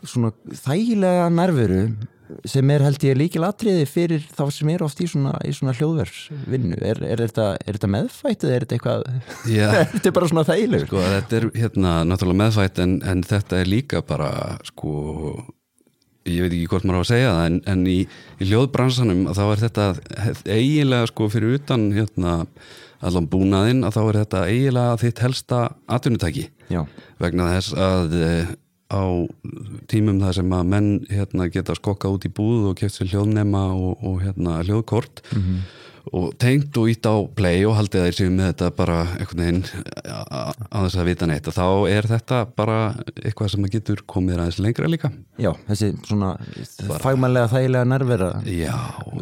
[0.00, 1.82] svona þægilega nærveru
[2.48, 6.80] sem er held ég líkil atriði fyrir þá sem er oft í svona, svona hljóðversvinnu.
[6.80, 9.06] Er, er, er þetta meðfætt eða er þetta eitthvað,
[9.68, 10.88] er þetta bara svona þægilegur?
[10.88, 14.30] Sko, þetta er hérna náttúrulega meðfætt en, en þetta er líka bara
[14.70, 14.94] sko
[16.28, 17.98] ég veit ekki hvort maður á að segja það en, en í,
[18.40, 19.86] í hljóðbransanum þá er þetta
[20.44, 22.34] eiginlega sko fyrir utan hérna
[23.00, 26.48] allan búnaðinn að þá er þetta eiginlega þitt helsta atvinnutæki.
[26.70, 26.82] Já,
[27.22, 28.30] vegna þess að e,
[28.92, 29.02] á
[29.90, 33.64] tímum það sem að menn hérna, geta skokkað út í búð og keft sér hljóðnema
[33.72, 35.24] og, og hérna, hljóðkort
[36.16, 39.62] og tengt og ít á play og haldið þeir sig með þetta bara einhvern veginn
[40.10, 41.46] á þess að vita neitt.
[41.50, 42.78] Og þá er þetta bara
[43.22, 45.12] eitthvað sem getur komið aðeins lengra líka.
[45.40, 46.32] Já, þessi svona
[47.00, 48.74] fagmannlega þægilega nærvera Já,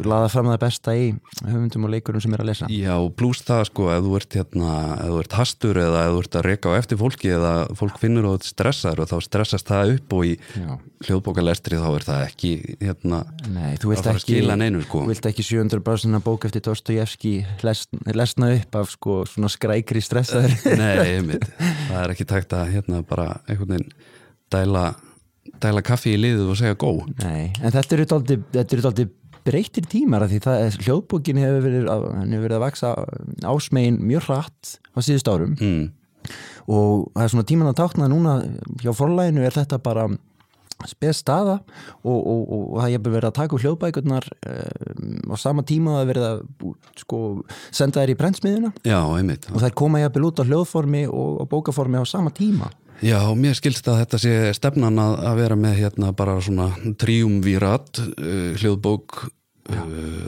[0.03, 1.05] laða fram það besta í
[1.45, 2.69] höfundum og leikurum sem er að lesa.
[2.73, 6.23] Já, pluss það sko, ef þú ert hérna, ef þú ert hastur eða ef þú
[6.25, 9.95] ert að reka á eftir fólki eða fólk finnur og stressar og þá stressast það
[9.97, 10.73] upp og í Já.
[11.07, 13.21] hljóðbókalestri þá er það ekki hérna,
[13.53, 14.39] Nei, þú vilt ekki,
[16.83, 19.25] skila neinu þú vilt ekki 700 básina bók eftir Dostojevski lesna, lesna upp af sko
[19.25, 21.45] svona skrækri stressaður Nei, einmitt,
[21.89, 23.93] það er ekki takt að hérna bara einhvern veginn
[24.51, 24.95] dæla,
[25.61, 29.09] dæla kaffi í liðu og segja gó Nei, en þetta eru dálítið
[29.49, 32.95] breytir tímar af því það er hljóðbókin hefur verið, að- hefur verið að vaksa
[33.47, 35.55] ásmegin mjög hratt á síðust árum.
[35.59, 35.91] Mm.
[36.69, 38.33] og það er svona tíman að tákna núna
[38.83, 40.07] hjá forlæginu er þetta bara
[40.87, 41.57] spes staða
[42.03, 45.97] og, og, og, og það hefur verið að taka úr hljóðbækurnar um, á sama tíma
[45.97, 46.43] það er verið að
[47.03, 47.21] sko,
[47.71, 51.49] senda þær í brennsmiðuna Já, einmitt og þær koma jafnvel út á hljóðformi og, og
[51.51, 55.77] bókaformi á sama tíma Já, mér skilst að þetta sé stefnan að, að vera með
[55.79, 56.67] hérna bara svona
[56.99, 59.21] triumvírat, uh, hljóðbók,
[59.71, 59.85] uh,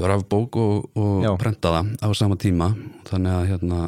[0.08, 1.34] rafbók og, og Já.
[1.42, 2.72] prentaða á sama tíma.
[3.10, 3.82] Þannig að hérna,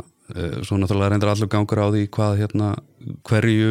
[0.66, 2.70] svo náttúrulega reyndir allur gangur á því hvað hérna
[3.28, 3.70] hverju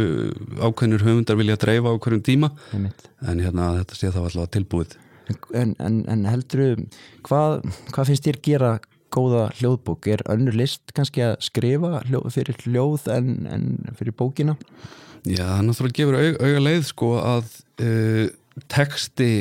[0.62, 2.52] ákveðnir höfundar vilja dreifa á hverjum tíma.
[2.72, 3.08] Einmitt.
[3.24, 4.96] En hérna þetta sé þá alltaf tilbúið.
[5.54, 6.82] en, en, en heldur
[7.26, 7.62] hvað,
[7.94, 8.72] hvað finnst þér gera
[9.12, 10.08] góða hljóðbók?
[10.10, 13.66] Er önnur list kannski að skrifa hljó, fyrir hljóð en, en
[13.98, 14.56] fyrir bókina?
[15.22, 17.52] Já, það náttúrulega gefur aug, auga leið sko að
[17.84, 18.24] uh,
[18.72, 19.32] texti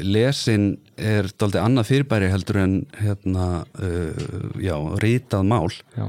[0.00, 3.46] lesin er daldið annað fyrirbæri heldur en hérna,
[3.80, 6.08] uh, já, rítað mál Já.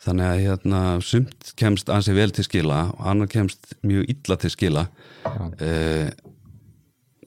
[0.00, 4.52] Þannig að hérna, sumt kemst ansi vel til skila og annar kemst mjög illa til
[4.54, 4.86] skila.
[5.60, 6.08] Uh,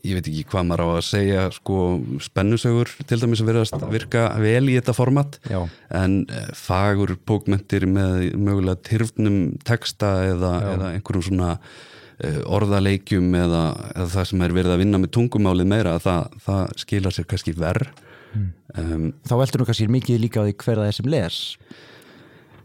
[0.04, 1.78] ég veit ekki hvað maður á að segja sko
[2.24, 5.38] spennusögur til dæmis að verðast virka vel í þetta format.
[5.48, 5.62] Já.
[5.96, 13.64] en eh, fagur bókmentir með mögulega tyrfnum texta eða, eða einhverjum svona uh, orðaleikjum eða,
[13.94, 17.56] eða það sem er verið að vinna með tungumálið meira það, það skilar sér kannski
[17.56, 18.04] verð
[18.36, 21.42] um, Þá veldur nú kannski mikið líka á því hver það er sem les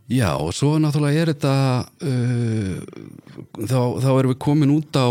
[0.09, 1.55] Já, og svo náttúrulega er þetta
[2.09, 2.77] uh,
[3.69, 5.09] þá, þá erum við komin út á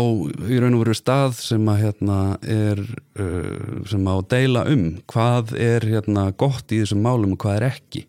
[0.50, 5.54] í raun og veru stað sem að hérna er uh, sem að deila um hvað
[5.54, 8.02] er hérna gott í þessum málum og hvað er ekki.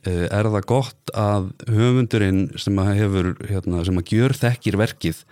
[0.00, 5.22] Uh, er það gott að höfundurinn sem að hefur hérna, sem að gjör þekkir verkið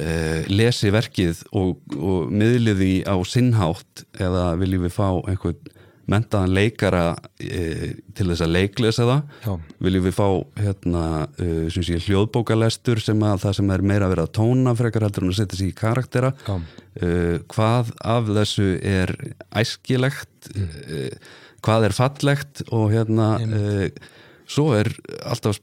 [0.00, 5.76] uh, lesi verkið og, og miðliði á sinnhátt eða viljum við fá einhvern
[6.10, 7.04] mentaðan leikara
[7.38, 9.34] e, til þess að leiklesa það.
[9.46, 9.52] Já.
[9.86, 10.28] viljum við fá
[10.60, 11.04] hérna,
[11.72, 15.26] sem sé, hljóðbókalestur sem að það sem er meira að vera að tóna frekar heldur
[15.26, 16.32] en að setja sig í karaktera.
[17.00, 19.12] Uh, hvað af þessu er
[19.56, 21.12] æskilegt uh,
[21.64, 23.86] hvað er fallegt og hérna uh,
[24.50, 24.90] svo er
[25.22, 25.60] alltaf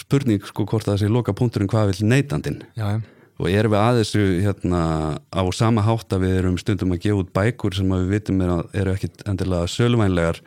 [0.00, 2.62] spurning sko hvort það sé loka punkturinn hvað vil neytandinn?
[2.78, 3.15] Já, já.
[3.36, 4.82] Og erum við að þessu hérna,
[5.28, 8.54] á sama hátt að við erum stundum að gefa út bækur sem við vitum er
[8.54, 10.40] að, eru ekkit endilega söluvænlegar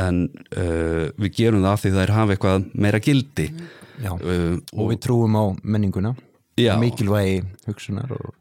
[0.00, 0.22] en
[0.56, 3.50] uh, við gerum það af því það er hafa eitthvað meira gildi.
[4.02, 4.10] Já.
[4.12, 6.14] uh, Og við trúum á menninguna
[6.56, 6.72] Já.
[6.80, 8.32] mikilvægi hugsunar og,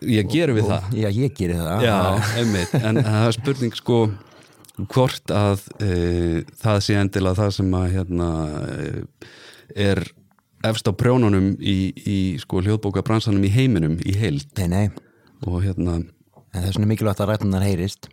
[0.00, 0.96] ég gerum við og, það.
[0.96, 1.84] Já, ég gerir það.
[1.84, 1.96] Já,
[2.40, 3.98] einmitt, en það er spurning sko
[4.88, 5.90] hvort að e,
[6.60, 8.30] það sé endilega það sem að hérna
[8.72, 8.86] e,
[9.90, 10.02] er
[10.66, 14.48] efst á prjónunum í, í sko hljóðbókabransanum í heiminum í heild.
[14.60, 14.86] Nei, nei,
[15.46, 16.08] og hérna en
[16.52, 18.10] það er svona mikilvægt að rætunar heyrist.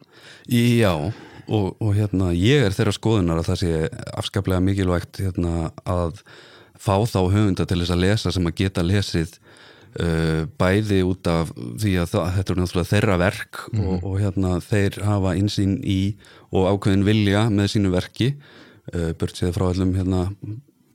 [0.51, 3.71] Já, og, og hérna ég er þeirra skoðunar að það sé
[4.19, 6.21] afskaplega mikilvægt hérna, að
[6.77, 11.51] fá þá höfunda til þess að lesa sem að geta lesið uh, bæði út af
[11.55, 15.99] því að það, þetta er náttúrulega þeirra verk og, og hérna þeir hafa insýn í
[16.53, 18.31] og ákveðin vilja með sínu verki.
[18.93, 20.29] Uh, burt séð frá öllum hérna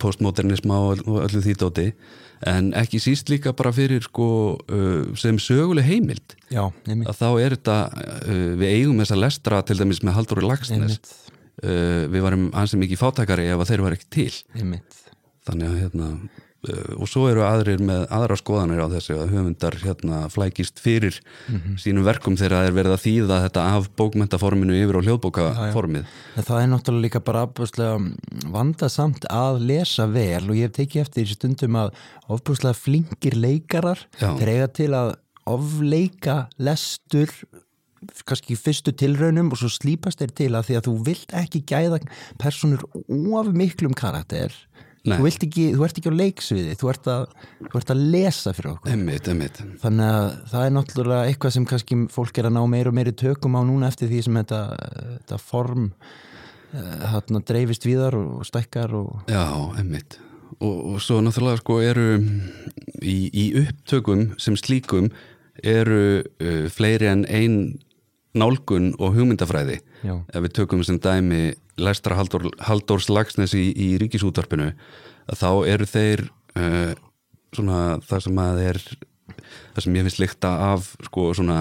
[0.03, 1.89] postmodernisma og, öllu því dóti
[2.49, 6.35] en ekki síst líka bara fyrir sko uh, sem söguleg heimild.
[6.51, 10.99] Já, að þá er þetta uh, við eigum þessa lestra til dæmis með Halldóri Lagsnes
[10.99, 14.33] uh, við varum ansið mikið fátækari ef að þeir var ekki til.
[14.59, 14.99] Einmitt.
[15.47, 16.09] þannig að hérna
[16.63, 21.17] og svo eru aðrir með aðra skoðanir á þessu að höfundar hérna flækist fyrir
[21.81, 26.13] sínum verkum þegar það er verið að þýða þetta af bókmentaforminu yfir á hljóðbókaformið.
[26.39, 27.49] En það er náttúrulega líka bara
[28.55, 31.93] vandasamt að lesa vel og ég hef tekið eftir í stundum að
[32.31, 35.17] ofbúrslega flinkir leikarar eiga til að
[35.51, 37.33] ofleika lestur
[38.27, 42.01] kannski fyrstu tilraunum og svo slípast þeir til að því að þú vilt ekki gæða
[42.39, 44.55] personur of miklum karakter.
[45.07, 47.23] Þú, ekki, þú ert ekki á leiksviði þú ert að,
[47.67, 48.93] þú ert að lesa fyrir okkur.
[48.95, 52.91] Emmitt, emmitt þannig að það er náttúrulega eitthvað sem kannski fólk er að ná meir
[52.91, 54.61] og meiri tökum á núna eftir því sem þetta,
[55.21, 55.89] þetta form
[56.73, 59.45] þarna dreifist víðar og stækkar og Já,
[59.81, 60.19] emmitt
[60.61, 62.09] og, og svo náttúrulega sko eru
[63.03, 65.11] í, í upptökum sem slíkum
[65.63, 67.57] eru uh, fleiri en ein
[68.39, 70.15] nálgun og hugmyndafræði Já.
[70.33, 74.73] ef við tökum sem dæmi Lestra Halldór, Halldórs Lagsnes í, í ríkisútvarpinu
[75.33, 76.27] þá eru þeir
[76.59, 76.93] uh,
[77.53, 78.83] svona það sem að er
[79.75, 81.59] það sem ég finnst líkta af sko svona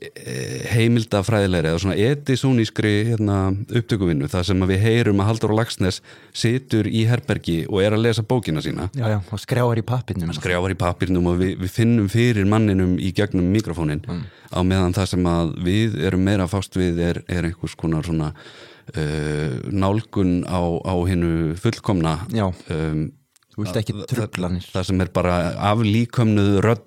[0.00, 4.30] eh, heimildafræðilegri eða svona etisónískri hérna, upptökuvinnu.
[4.32, 6.02] Það sem við heyrum að Halldór Lagsnes
[6.36, 8.90] situr í herbergi og er að lesa bókina sína.
[8.96, 12.96] Já, já, og skrjáar í pappinum skrjávar í papirnum og við, við finnum fyrir manninum
[13.00, 14.04] í gegnum mikrofónin
[14.52, 15.28] á meðan það sem
[15.66, 21.56] við erum meira fást við er, er einhvers konar svona uh, nálgun á, á hinnu
[21.60, 23.06] fullkomna um,
[23.56, 25.36] þú vilt ekki trublanir það sem er bara
[25.70, 26.82] aflíkömnuð rödd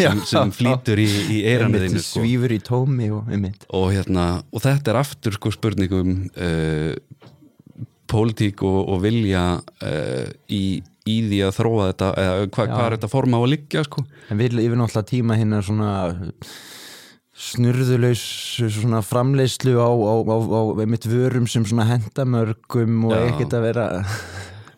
[0.00, 2.24] sem, sem flýtur í, í eiranuðinu sko.
[2.24, 3.68] svífur í tómi og einmitt.
[3.70, 6.96] Og, hérna, og þetta er aftur sko spurningum uh,
[8.10, 12.98] pólitík og, og vilja uh, í, í því að þróa þetta eða hva, hvað er
[12.98, 14.04] þetta forma á að liggja sko.
[14.32, 15.94] En við yfir náttúrulega tíma hérna svona
[17.38, 18.26] snurðulegs
[18.74, 23.84] svona framleiðslu á, á, á, á einmitt vörum sem svona hendamörgum og ekkert að vera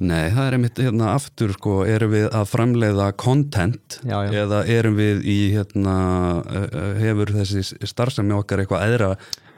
[0.00, 4.30] Nei, það er einmitt hérna aftur sko, erum við að framleiða content Já, já.
[4.46, 5.96] eða erum við í hérna,
[6.40, 9.10] uh, uh, hefur þessi starfsemi okkar eitthvað eðra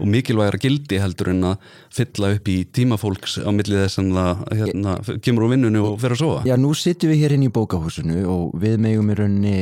[0.03, 4.97] og mikilvægara gildi heldur en að fylla upp í tímafólks á milli þess að hérna,
[5.23, 6.43] kemur úr vinnunni og fer að sofa.
[6.49, 9.57] Já, nú sittum við hér inn í bókahúsinu og við megum í raunni,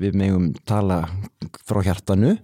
[0.00, 1.02] við megum tala
[1.68, 2.34] frá hjartanu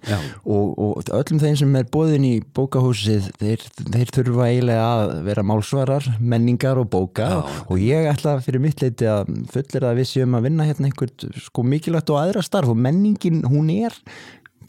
[0.44, 5.46] og, og öllum þeim sem er bóðin í bókahúsið, þeir, þeir þurfa eiginlega að vera
[5.46, 7.40] málsvarar, menningar og bóka Já.
[7.66, 11.36] og ég ætla fyrir mitt leiti að fullir að við séum að vinna hérna einhvern
[11.48, 13.96] sko mikilvægt og aðra starf og menningin hún er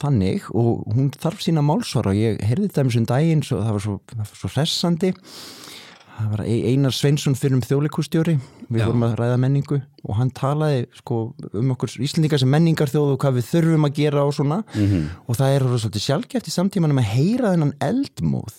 [0.02, 2.12] þannig og hún þarf sína málsvara.
[2.12, 5.12] Og ég heyrði þetta um þessum daginn svo, það var svo, það svo hressandi.
[6.16, 8.38] Það var Ei- Einar Sveinsson fyrir um þjóðleikustjóri
[8.72, 8.86] við Já.
[8.88, 11.18] vorum að ræða menningu og hann talaði sko,
[11.52, 14.62] um okkur Íslandingar sem menningar þjóð og hvað við þurfum að gera og svona.
[14.74, 15.02] Mhm.
[15.28, 18.54] og það er orðið svolítið sjálfgeft í samtímanum að heyra þennan eldmóð.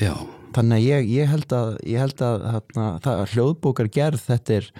[0.00, 0.14] Já,
[0.54, 4.70] þannig að ég, ég held að, ég held að, að, að hljóðbókar gerð þetta er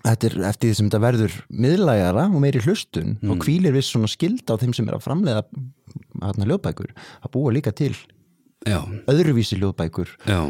[0.00, 3.30] Þetta er eftir því sem þetta verður miðlægara og meiri hlustun Mm.
[3.34, 5.42] og hvílir viss svona skild á þeim sem er að framleiða
[6.22, 7.92] hérna hljóðbækur að búa líka til
[8.64, 10.40] já, öðruvísi hljóðbækur já,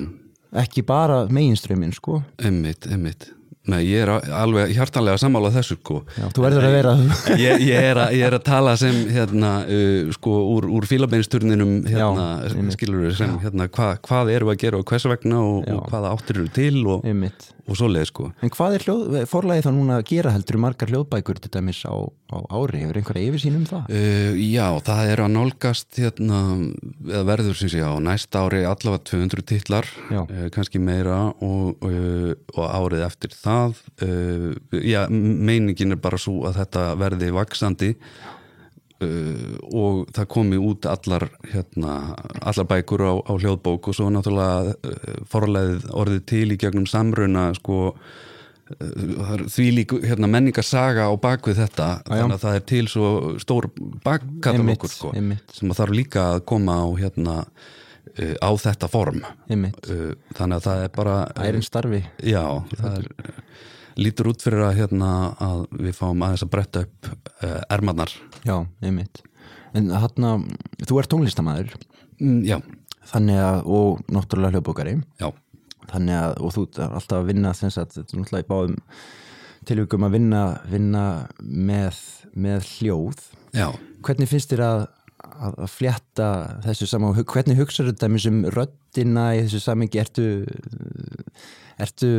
[0.62, 3.30] ekki bara meginströmmin sko emmitt, emmitt.
[3.70, 6.00] Nei, ég er alveg hjartanlega sammála þessu sko.
[6.16, 6.94] Já, þú verður að vera
[7.38, 11.76] ég, ég, er að, ég er að tala sem hérna, uh, sko, úr, úr fílabeinsturninum
[11.87, 12.26] hérna,
[12.74, 16.12] skilur við sem hérna, hva, hvað við að gera og hvers vegna og, og hvaða
[16.16, 17.06] áttir eru til og,
[17.70, 18.28] og svoleið sko.
[18.42, 20.35] En hvað er hljóð, forlægi þá núna að gera?
[20.35, 22.83] Heldur margar hljóðbækur til dæmis á, á ári?
[22.83, 23.92] Hefur einhverja yfirsýn um það?
[23.92, 26.40] Uh, já, það er að nálgast hérna,
[27.06, 32.33] eða verður sem sé á næsta ári allavega 200 titlar uh, kannski meira og, uh,
[32.56, 37.94] og árið eftir það uh, já, meiningin er bara svo að þetta verði vaksandi
[39.01, 41.94] Uh, og það komi út allar hérna,
[42.44, 47.46] allar bækur á, á hljóðbók og svo náttúrulega uh, forleið orðið til í gegnum samruna
[47.57, 47.94] sko
[48.77, 52.12] því lík hérna, menningarsaga á bakvið þetta já.
[52.12, 53.09] þannig að það er til svo
[53.40, 53.70] stór
[54.05, 55.14] bakkatalókur sko,
[55.57, 57.37] sem að þarf líka að koma á hérna
[58.00, 59.22] uh, á þetta form.
[59.50, 62.02] Uh, þannig að það er bara ærin starfi.
[62.26, 63.08] Já, það er,
[64.00, 68.14] lítur út fyrir að hérna að við fáum aðeins að bretta upp uh, ermarnar.
[68.46, 69.22] Já, einmitt.
[69.76, 70.34] En þarna,
[70.82, 71.74] þú ert tónlistamæður
[72.18, 72.56] mm, já,
[73.12, 74.96] þannig að, og náttúrulega hljóðbókari.
[75.20, 75.30] Já.
[75.90, 78.78] Þannig að, og þú er alltaf að vinna þetta er náttúrulega í báðum
[79.68, 81.04] tilvíkum að vinna, vinna
[81.40, 81.98] með,
[82.32, 83.24] með hljóð.
[83.56, 83.66] Já,
[84.06, 84.84] hvernig finnst þér að,
[85.36, 86.30] að, flétta
[86.64, 90.26] þessu saman, og hvernig hugsaðu þetta með þessum röddina í þessu samengi ertu
[91.80, 92.10] ertu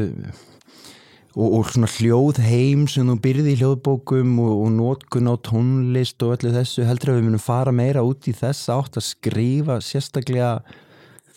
[1.35, 6.23] og, og svona hljóð heim sem þú byrði í hljóðbókum og, og nótkun á tónlist
[6.25, 6.85] og öllu þessu?
[6.87, 10.53] Heldur að við munum fara meira út í þess átt að skrifa sérstaklega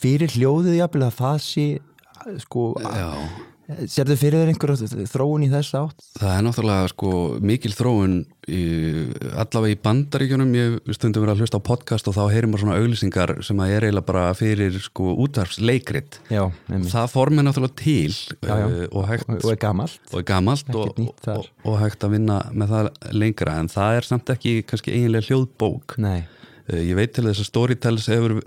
[0.05, 1.67] fyrir hljóðið jafnvel að það sé
[2.41, 3.11] sko já,
[3.89, 6.03] Serðu fyrir þér einhverja þróun í þess átt?
[6.21, 8.59] Það er náttúrulega sko mikil þróun í,
[9.41, 12.77] allavega í bandaríkjunum ég stundum verið að hlusta á podcast og þá heyrim maður svona
[12.83, 18.13] auglýsingar sem að er eiginlega bara fyrir sko útvarfsleikrit það formir náttúrulega til
[18.45, 18.67] Já, já.
[18.69, 19.99] uh, og hægt og, og er gamalt.
[20.13, 21.01] og er gamalt og,
[21.33, 25.31] og, og hægt að vinna með það lengra en það er samt ekki kannski eiginlega
[25.31, 26.19] hljóðbók Nei,
[26.65, 27.49] Uh, ég veit til þess að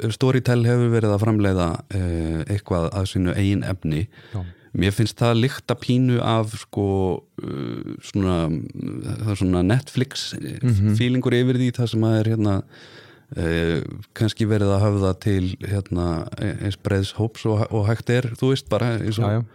[0.10, 4.40] Storytel hefur, verið að framleiða uh, eitthvað að sínu eigin efni Já.
[4.78, 6.86] Mér finnst það líkta pínu af sko
[7.18, 8.38] uh, svona,
[9.26, 10.96] það svona Netflix Mhm.
[11.00, 12.56] fílingur yfir því það sem að er hérna
[13.38, 13.82] uh,
[14.18, 16.08] kannski verið að höfða til hérna
[16.40, 19.46] eins breiðs hóps og, og hægt er, þú veist bara eins og, Já, já.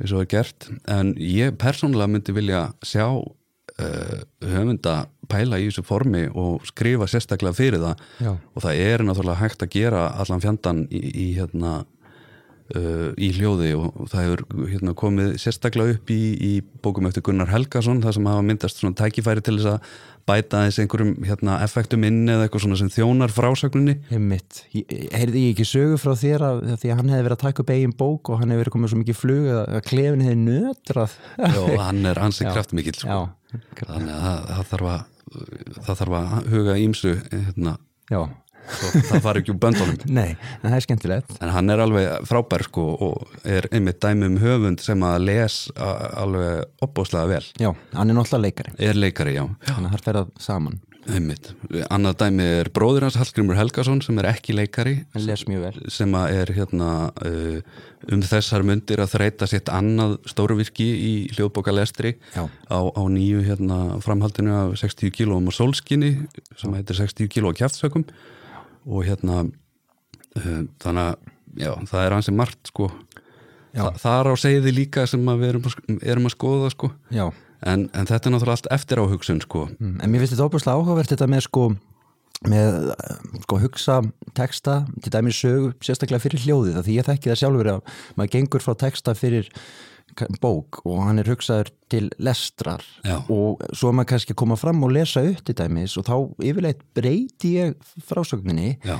[0.00, 4.96] eins og er gert en ég persónulega myndi vilja sjá uh, höfunda
[5.32, 8.32] pæla í þessu formi og skrifa sérstaklega fyrir það Já.
[8.36, 11.82] og það er náttúrulega hægt að gera allan fjandan í, í hérna
[12.76, 16.52] uh, í hljóði og það hefur hérna, komið sérstaklega upp í, í
[16.84, 20.78] bókum eftir Gunnar Helgason það sem hafa myndast svona tækifæri til þess að bæta þess
[20.84, 24.60] einhverjum hérna, effektum inn eða eitthvað svona sem þjónar frásögninni einmitt.
[24.70, 27.64] Ég- Heyrði ég ekki sögu frá þér að, því að hann hefði verið að taka
[27.64, 31.16] upp eigin bók og hann hefði verið komið svo mikið flug að, klefin hefði nötrað.
[31.42, 32.52] og hann er ansið Já.
[32.54, 33.18] kraftmikill sko.
[33.82, 35.02] Þannig að það, það þarf að
[35.82, 37.74] það þarf að huga ímsu hérna,
[38.12, 38.22] já.
[38.70, 41.34] Það fari ekki úr böndunum Nei, en það er skemmtilegt.
[41.42, 45.58] en hann er alveg frábær sko og er einmitt dæmi um höfund sem að les
[45.78, 48.74] alveg opbóðslega vel Já, hann er náttúrulega leikari.
[48.78, 50.80] er leikari, já, Þannig að það fer að saman.
[51.10, 51.48] einmitt
[51.90, 55.80] annað dæmi er bróðir hans Hallgrimur Helgason sem er ekki leikari Hann les mjög vel.
[55.90, 57.56] sem að er hérna uh,
[58.14, 62.46] um þessar myndir að þreita sitt annað stóruvirki í hljóðbókalestri Já.
[62.46, 66.12] á, á nýju hérna framhaldinu af 60 kílóum og sólskinni
[66.54, 68.06] sem heitir 60 kíló á kjaftsökum
[68.86, 71.14] og hérna uh, þannig að
[71.62, 72.90] já, það er ansið margt sko.
[73.72, 75.64] Þa, það er á segði líka sem við erum,
[76.02, 76.92] erum að skoða sko.
[77.62, 79.68] En, en þetta er náttúrulega allt eftir á hugsun sko.
[79.78, 81.70] Mm, En mér finnst þetta óbúslega áhugavert þetta með sko
[82.50, 82.90] með
[83.44, 84.00] sko hugsa
[84.34, 88.64] texta til dæmis sögu sérstaklega fyrir hljóðið því ég þekki það sjálfur að maður gengur
[88.64, 89.50] frá texta fyrir
[90.42, 93.18] bók og hann er hugsaður til lestrar Já.
[93.28, 96.16] og svo er maður kannski að koma fram og lesa upp til dæmis og þá
[96.44, 97.76] yfirleitt breyti ég
[98.08, 98.96] frásögninni já,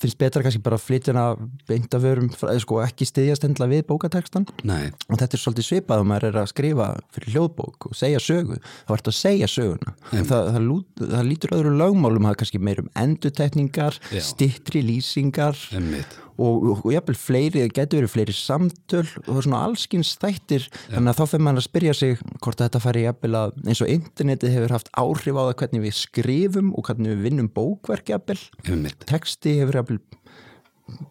[0.00, 3.84] finnst betra kannski bara að flytja hana beint af vörum, sko ekki styðjast endla við
[3.90, 7.98] bókatekstan nei, og þetta er svolítið svipað að maður er að skrifa fyrir hljóðbók og
[7.98, 8.56] segja sögu.
[8.88, 9.94] Þá ertu að segja söguna.
[10.08, 14.00] Það, það, lút, það lítur öðru lögmálum það er kannski meir um endutekningar
[14.30, 15.60] stittri lýsingar.
[15.76, 20.66] Emmitt og, og, jafnvel fleiri, getur verið fleiri samtöl og það er svona allskins þættir
[20.88, 23.82] þannig að þá fyrir maður að spyrja sig hvort að þetta fari jafnvel að eins
[23.84, 28.12] og internetið hefur haft áhrif á það hvernig við skrifum og hvernig við vinnum bókverk
[28.14, 28.40] jafnvel.
[29.10, 30.00] Texti hefur jafnvel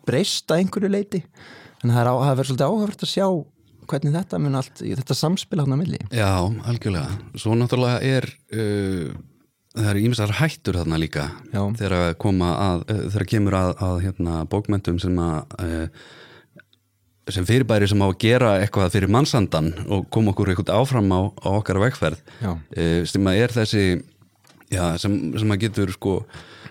[0.09, 3.27] breyst að einhverju leiti er á- það er verið svolítið áhugavert að sjá
[3.89, 5.99] hvernig þetta mun allt, þetta samspil hann að milli.
[6.13, 6.29] Já,
[6.69, 7.15] algjörlega.
[7.41, 9.13] Svo náttúrulega er uh,
[9.75, 11.61] það eru ímsar hættur þarna líka Já.
[11.77, 16.07] þegar að koma að, uh, þegar kemur að, að hérna, bókmentum sem að uh,
[17.29, 21.19] sem fyrirbæri sem á að gera eitthvað fyrir mannsandan og koma okkur eitthvað áfram á,
[21.29, 23.83] á okkar vegferð uh, sem að er þessi
[24.73, 26.15] já, sem, sem að getur sko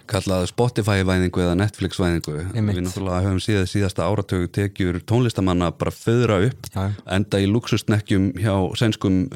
[0.08, 6.70] kallað Spotify-væðingu eða Netflix-væðingu við náttúrulega höfum síðað síðasta áratögu tekjur tónlistamanna bara föðra upp
[6.72, 6.86] Já.
[7.18, 9.26] enda í luxusnekkjum hjá sænskum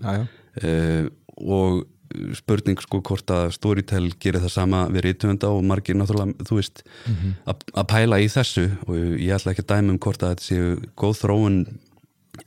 [0.00, 0.24] já.
[0.64, 1.84] uh, og
[2.38, 6.84] spurning sko hvort að Storytel gerir það sama við rítumönda og margir náttúrulega þú veist
[7.46, 8.68] að að pæla í þessu.
[8.86, 11.60] Og ég ætla ekki að dæma um hvort að þetta séu góð þróun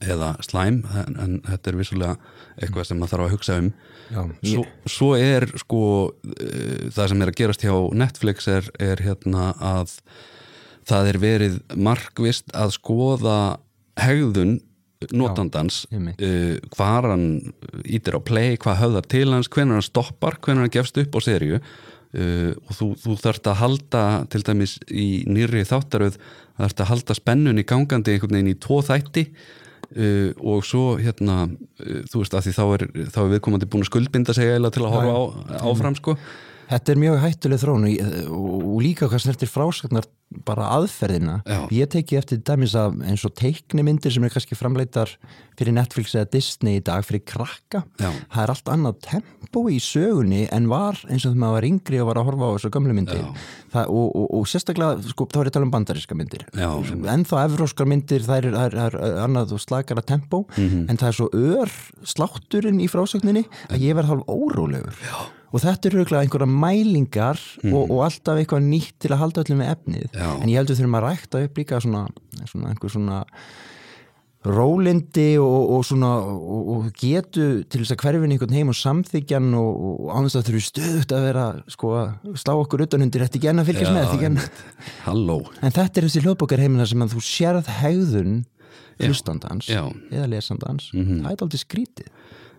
[0.05, 2.17] eða slæm en, en þetta er vissulega
[2.59, 3.69] eitthvað sem maður þarf að hugsa um.
[4.09, 9.01] Já, svo, svo er sko uh, það sem er að gerast hjá Netflix er, er
[9.05, 9.95] hérna að
[10.89, 13.39] það er verið markvist að skoða
[13.99, 14.57] hegðun
[15.15, 17.53] notandans uh, hvar hann
[17.87, 21.19] ítir á play, hvað höfðar til hans hvenær hann stoppar, hvenær hann gefst upp á
[21.23, 26.83] serju uh, og þú, þú þarft að halda til dæmis í nýri þáttaröð, það þarft
[26.83, 29.25] að halda spennun í gangandi einhvern veginn í tvo þætti.
[29.89, 31.47] Uh, og svo hérna
[31.79, 34.83] þú veist að því þá er, þá er viðkomandi búin að skuldbinda sig eiginlega til
[34.85, 35.21] að horfa á,
[35.65, 36.13] áfram sko
[36.69, 37.85] Þetta er mjög hættuleg þróun
[38.29, 40.05] og, líka hvað snertir frásagnar
[40.45, 41.39] bara aðferðina.
[41.49, 41.63] Já.
[41.73, 45.09] Ég teki eftir dæmis að eins og teiknimyndir sem er kannski framleitar
[45.57, 47.81] fyrir Netflix eða Disney í dag fyrir krakka.
[47.97, 48.11] Já.
[48.29, 52.01] Það er allt annað tempo í sögunni en var eins og þegar maður var yngri
[52.03, 53.25] og var að horfa á þessu gömlu myndir.
[53.73, 56.45] Það, og, og, og sérstaklega, sko, þá er ég að tala um bandaríska myndir.
[56.53, 56.69] Já.
[57.15, 60.85] En þá evróskar myndir, það er, það er, annað og slakara tempo, Mhm.
[60.93, 61.73] en það er svo ör
[62.05, 64.93] slátturinn í frásagninni að ég verð hálf órólegur.
[65.09, 65.17] Já
[65.49, 67.39] og þetta eru einhverja mælingar
[67.71, 70.05] og, og alltaf eitthvað nýtt til að halda öllum með efnið.
[70.11, 70.19] Mhm.
[70.21, 70.29] Já.
[70.43, 72.05] en ég heldur þurfum að rækta upp líka svona,
[72.45, 73.23] svona einhver svona
[74.47, 79.49] rólindi og, og svona og, og getu til þess að hverfin einhvern heim og samþykjan
[79.59, 83.73] og, ánast að þurfi stöðut að vera sko að slá okkur utanundir eftir genn að
[83.73, 84.39] fylgjast með eftir genn
[85.03, 85.41] Halló.
[85.59, 88.39] En þetta er þessi hljóðbókarheimina sem að þú sérð hegðun
[88.99, 89.83] hlustandans Já.
[90.11, 90.89] eða lesandans.
[90.95, 92.07] Það er aldrei skrítið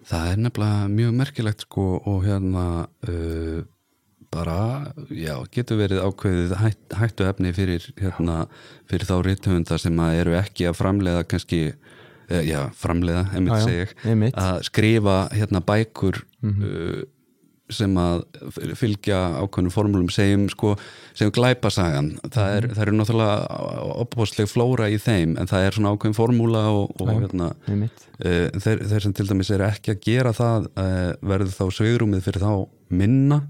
[0.09, 2.65] Það er nefnilega mjög merkilegt sko og hérna
[3.09, 3.61] uh,
[4.31, 4.59] bara,
[5.11, 8.45] já, getur verið ákveðið hætt, hættu efni fyrir hérna,
[8.91, 14.13] fyrir þá rithöfunda sem að eru ekki að framleiða kannski uh, já, framleiða, já, segi
[14.13, 17.03] ég að skrifa hérna bækur uh,
[17.75, 18.25] sem að
[18.79, 20.75] fylgja ákveðnum formúlum segjum sko,
[21.15, 22.13] segjum glæpasagan.
[22.27, 23.59] Það er, það eru náttúrulega
[24.05, 28.07] opbóðsleg flóra í þeim en það er svona ákveðin formúla og, og hérna einmitt.
[28.21, 32.25] uh, þeir, þeir sem til dæmis eru ekki að gera það uh, verður þá svegrumið
[32.29, 32.55] fyrir þá
[32.91, 33.45] minna.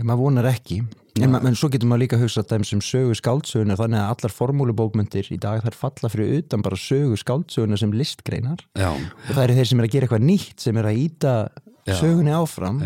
[0.00, 0.82] Maður vonar ekki.
[1.18, 4.34] En, en svo getur maður líka að hugsa þeim sem sögu skáldsögunar þannig að allar
[4.34, 8.62] formúlubókmyndir í dag þær falla fyrir utan bara sögu skáldsögunar sem listgreinar.
[8.78, 11.34] Já, og það eru þeir sem er að gera eitthvað nýtt sem er að íta.
[11.98, 12.80] Sögunni áfram.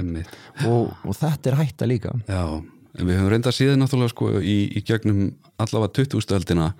[0.64, 2.14] Og, og þetta er hætta líka.
[2.28, 2.44] Já,
[2.98, 5.26] en við höfum reynda síðan náttúrulega sko í, í gegnum
[5.60, 6.70] allavega 2000-öldina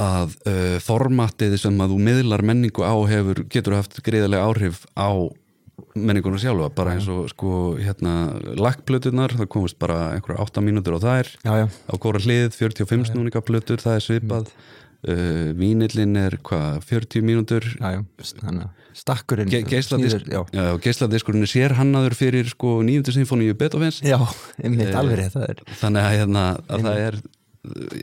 [0.00, 5.12] að uh, formatið sem að þú miðlar menningu á hefur, getur haft greiðarlega áhrif á
[5.98, 11.28] menninguna sjálfa, bara eins og sko hérna lakkplötunar, það komist bara einhverja 8 mínútur þær.
[11.42, 14.52] Já, já, á hvora hlið, 45 snúningaplötur það er svipað
[15.08, 17.68] uh, vínillin er hvað, 40 mínútur?
[18.92, 23.14] Stakkurinn geisladiskurinn er sérhannaður fyrir sko 9.
[23.16, 24.02] sinfoníu Beethovens.
[24.04, 24.18] Já,
[24.60, 27.22] einmitt Eh, alveg er þannig að, hérna, að það er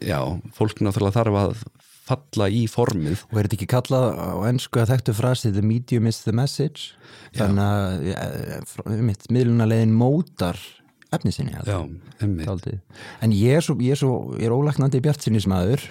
[0.08, 0.20] já,
[0.56, 1.62] fólk náttúrulega þarf að
[2.10, 3.24] falla í formið.
[3.30, 6.96] Og er þetta ekki kallað á ennsku að þekktu frasi the medium is the message
[7.38, 8.28] þannig að ja,
[8.90, 10.58] einmitt, miðlunalegin mótar
[11.14, 11.80] efni sinni já.
[13.22, 15.86] En ég er svo, ég er svo, ég er ólæknandi bjartsinnismæður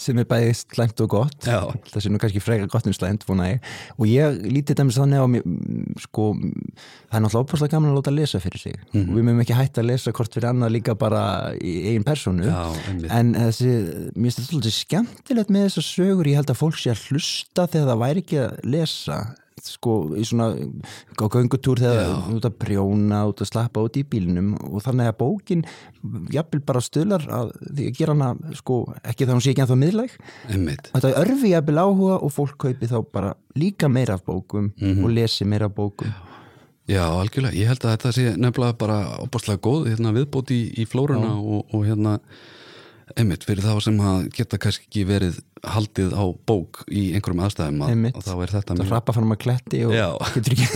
[0.00, 1.46] sem er bæði slæmt og gott.
[1.46, 1.72] Já.
[1.92, 3.60] það sé nú kannski frekar gott en slæmt ég.
[3.98, 7.98] Og ég lítið dæmis þannig á mér, mm, sko, það er náttúrulega opaslega gaman að
[8.00, 8.78] láta lesa fyrir sig.
[8.92, 11.22] Og við mögum ekki hætta að lesa hvort fyrir annað líka bara
[11.58, 12.72] í eigin personu Já,
[13.10, 13.70] en þessi,
[14.14, 17.68] mér finnst þetta svolítið skemmtilegt með þessar sögur, ég held að fólk sé að hlusta
[17.68, 19.20] þegar það væri ekki að lesa
[19.62, 22.16] sko, í svona á göngutúr þegar Já.
[22.34, 25.62] út að prjóna út að slappa út í bílnum og þannig að bókin
[26.34, 29.78] jafnvel bara stuðlar að því að gera hana sko, ekki það hún sé ekki ennþá
[29.84, 30.16] miðlæg.
[30.56, 35.04] Emmitt þetta örfi jafnvel áhuga og fólk kaupi þá bara líka meira af bókum Mhm.
[35.04, 36.12] og lesi meira af bókum.
[36.90, 40.84] Já, algjörlega, ég held að þetta sé nefnilega bara opaslega góð hérna, viðbót í, í
[40.84, 42.18] flóruna og, og hérna
[43.20, 47.82] einmitt, fyrir þá sem að geta kannski ekki verið haldið á bók í einhverjum aðstæðum
[47.86, 50.06] að, að þá er þetta það rappa fram að kletti og Já.
[50.34, 50.66] getur ekki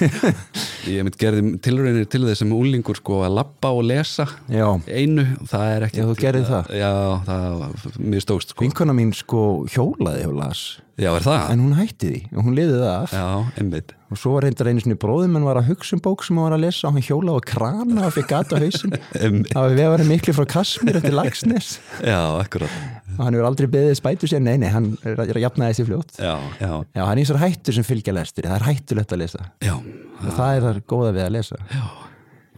[0.90, 5.26] ég einmitt gerði tilraunir til þess sem úlingur sko að lappa og lesa já, einu,
[5.50, 6.74] það er ekki Já, þú gerðir það?
[6.80, 6.92] Já,
[7.28, 8.64] það var mjög stókst sko.
[8.66, 10.64] Vinkona mín sko hjólaði og las
[11.00, 11.46] Já, er það?
[11.54, 13.14] en hún hætti því og hún liði það af.
[13.16, 13.26] Já,
[13.62, 13.94] einmitt.
[14.10, 16.48] Og svo var reyndar einu sinni bróðum en var að hugsa um bók sem hann
[16.48, 19.52] var að lesa og hann hjólaði á krana og fikk gata hausin Einmitt.
[19.54, 21.70] það var við varum miklu frá Kasmir eftir Lagsnes
[22.02, 22.74] Já, akkurat.
[23.16, 25.86] Og hann hefur aldrei beðið spætu sér, nei nei, hann er að, að jafna þessi
[25.88, 26.12] fljótt.
[26.18, 29.22] Já, já, já, hann er eins og hættur sem fylgja lestur það er hættulegt að
[29.24, 29.46] lesa.
[29.64, 31.60] Já, og það er það góða við að lesa.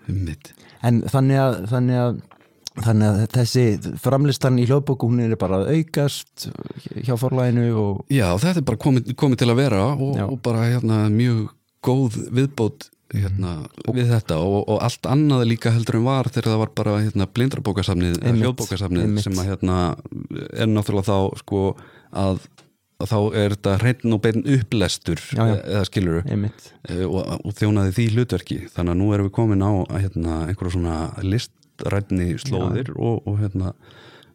[0.08, 0.52] Einmitt.
[0.82, 2.16] En þannig að, þannig að
[2.80, 3.64] þannig að þessi
[4.00, 6.48] framlistan í hljóðbóku hún er bara aukast
[7.04, 10.64] hjá forlæginu og Já, þetta er bara komið, komið til að vera og, og bara
[10.70, 11.52] hérna, mjög
[11.84, 13.52] góð viðbót hérna,
[13.92, 17.28] við þetta og, og allt annað líka heldur en var þegar það var bara hérna,
[18.40, 19.26] hljóðbókasafnið einmitt.
[19.26, 19.78] sem að hérna,
[20.56, 21.64] er náttúrulega þá sko,
[22.16, 22.40] að,
[23.02, 25.56] þá er þetta hreinn og beinn upplestur Já, já.
[25.60, 26.70] eða skiluru einmitt.
[27.02, 28.60] Og, og þjónaði því hlutverki.
[28.72, 30.96] Þannig að nú erum við komin á hérna, einhverja svona
[31.82, 33.74] listrætni slóðir og, og hérna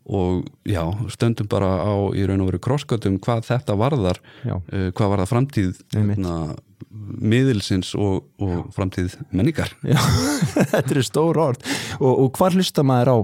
[0.07, 5.09] og já, stöndum bara á í raun og veru krosskötum hvað þetta varðar uh, hvað
[5.11, 6.15] varðar framtíð Einmitt.
[6.15, 6.55] hérna,
[6.87, 9.73] miðilsins og, og framtíð menningar.
[9.83, 9.99] Já,
[10.71, 11.67] þetta eru stór orð.
[11.99, 13.17] Og, og hvar hlusta maður á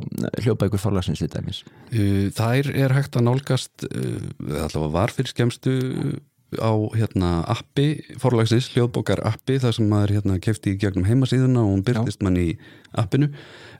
[0.43, 1.63] hljóðbækur forlagsins í dæmis?
[1.63, 4.19] uh, þær er hægt að nálgast uh,
[4.65, 5.77] allavega var fyrir skemmstu
[6.59, 7.87] á hérna appi
[8.21, 12.39] forlagsins, hljóðbókar appi þar sem maður hérna kefti í gegnum heimasíðuna og hún byrtist mann
[12.39, 12.49] í
[12.93, 13.31] appinu.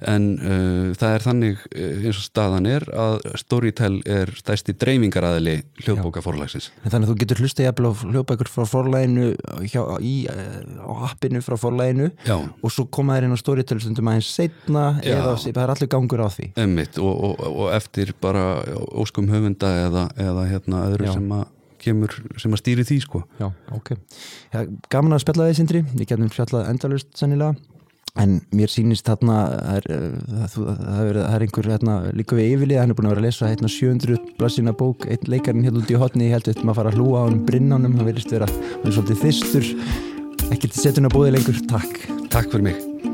[0.04, 5.56] En uh, það er þannig uh, eins og staðan er að Storytel er stæsti dreifingaraðili
[5.84, 9.30] hljóðbóka forlagsins En þannig að þú getur hlusta jafnvel á hljóðbækur frá forlæginu
[9.70, 14.12] hjá, í, á appinu frá forlæginu Já, og svo koma þær inn á Storytel stundum
[14.12, 15.16] aðeins setna Já.
[15.16, 16.52] eða það er allir gangur á því.
[16.66, 18.48] Emmitt og, og, og eftir bara
[18.92, 21.16] óskum höfunda eða, eða hérna öðru Já.
[21.16, 21.52] sem að
[21.84, 23.24] kemur, sem að stýri því sko.
[23.42, 23.94] Já, ok.
[24.54, 24.64] Já,
[24.94, 27.54] gaman að spjalla því sindri, ég getum spjallað endalust sennilega.
[28.22, 29.86] En mér sýnist þarna það er,
[30.54, 30.68] það,
[31.02, 33.72] er, er einhver hérna, líka við yfirlið, hann er búin að vera að lesa hérna,
[33.74, 37.00] 700 blassina bók, einn leikarinn hérna út í hotni ég held að maður fara að
[37.02, 39.72] hlúa á hann brinnánum hann verðist vera, hann er svolítið þyrstur.
[40.54, 42.04] Til setjun að búið lengur, takk.
[42.30, 43.13] Takk fyrir mig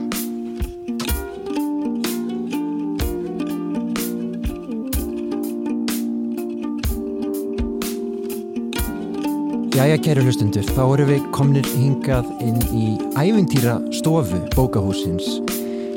[9.79, 15.37] Jæja, kæru hlustundur, þá erum við komnir hingað inn í ævintýra stofu bókahúsins.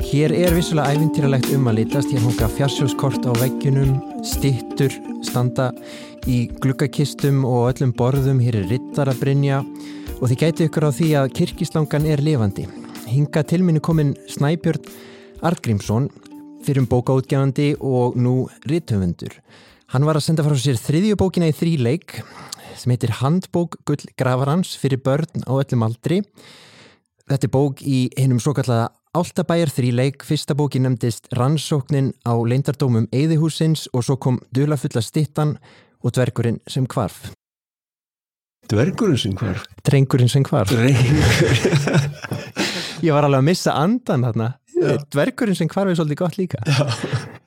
[0.06, 4.94] Hér er vissulega ævintýralegt um að litast, hér honga fjarsjóskort á veggjunum, stittur,
[5.26, 5.72] standa
[6.30, 11.34] í gluggakistum og öllum borðum, hér er rittarabrinja og þið gætu ykkur á því að
[11.40, 12.68] kirkislangan er lifandi.
[13.10, 14.86] Hinga til minni komin Snæbjörn
[15.42, 16.06] Artgrímsson,
[16.62, 19.34] fyrir um bókaútgjafandi og nú rithöfundur.
[19.90, 22.20] Hann var að senda frá sér þriðju bókina í þríleik
[22.78, 26.22] sem heitir Handbók Gull Gravarans fyrir börn á öllum aldri.
[27.30, 30.24] Þetta er bók í hennum svo kallaða Áltabæjar þríleik.
[30.24, 35.58] Fyrsta bóki nefndist Rannsóknin á leindardómum Eðihúsins og svo kom Dulafulla stittan
[36.00, 37.30] og Dvergurinn sem kvarf.
[38.70, 40.70] Dvergurinn sem hvarf Drengurinn sem kvarf.
[40.72, 41.28] Drengur
[43.02, 44.52] Ég var alveg að missa andan þarna.
[45.12, 46.62] Dvergurinn sem kvarf er svolítið gott líka.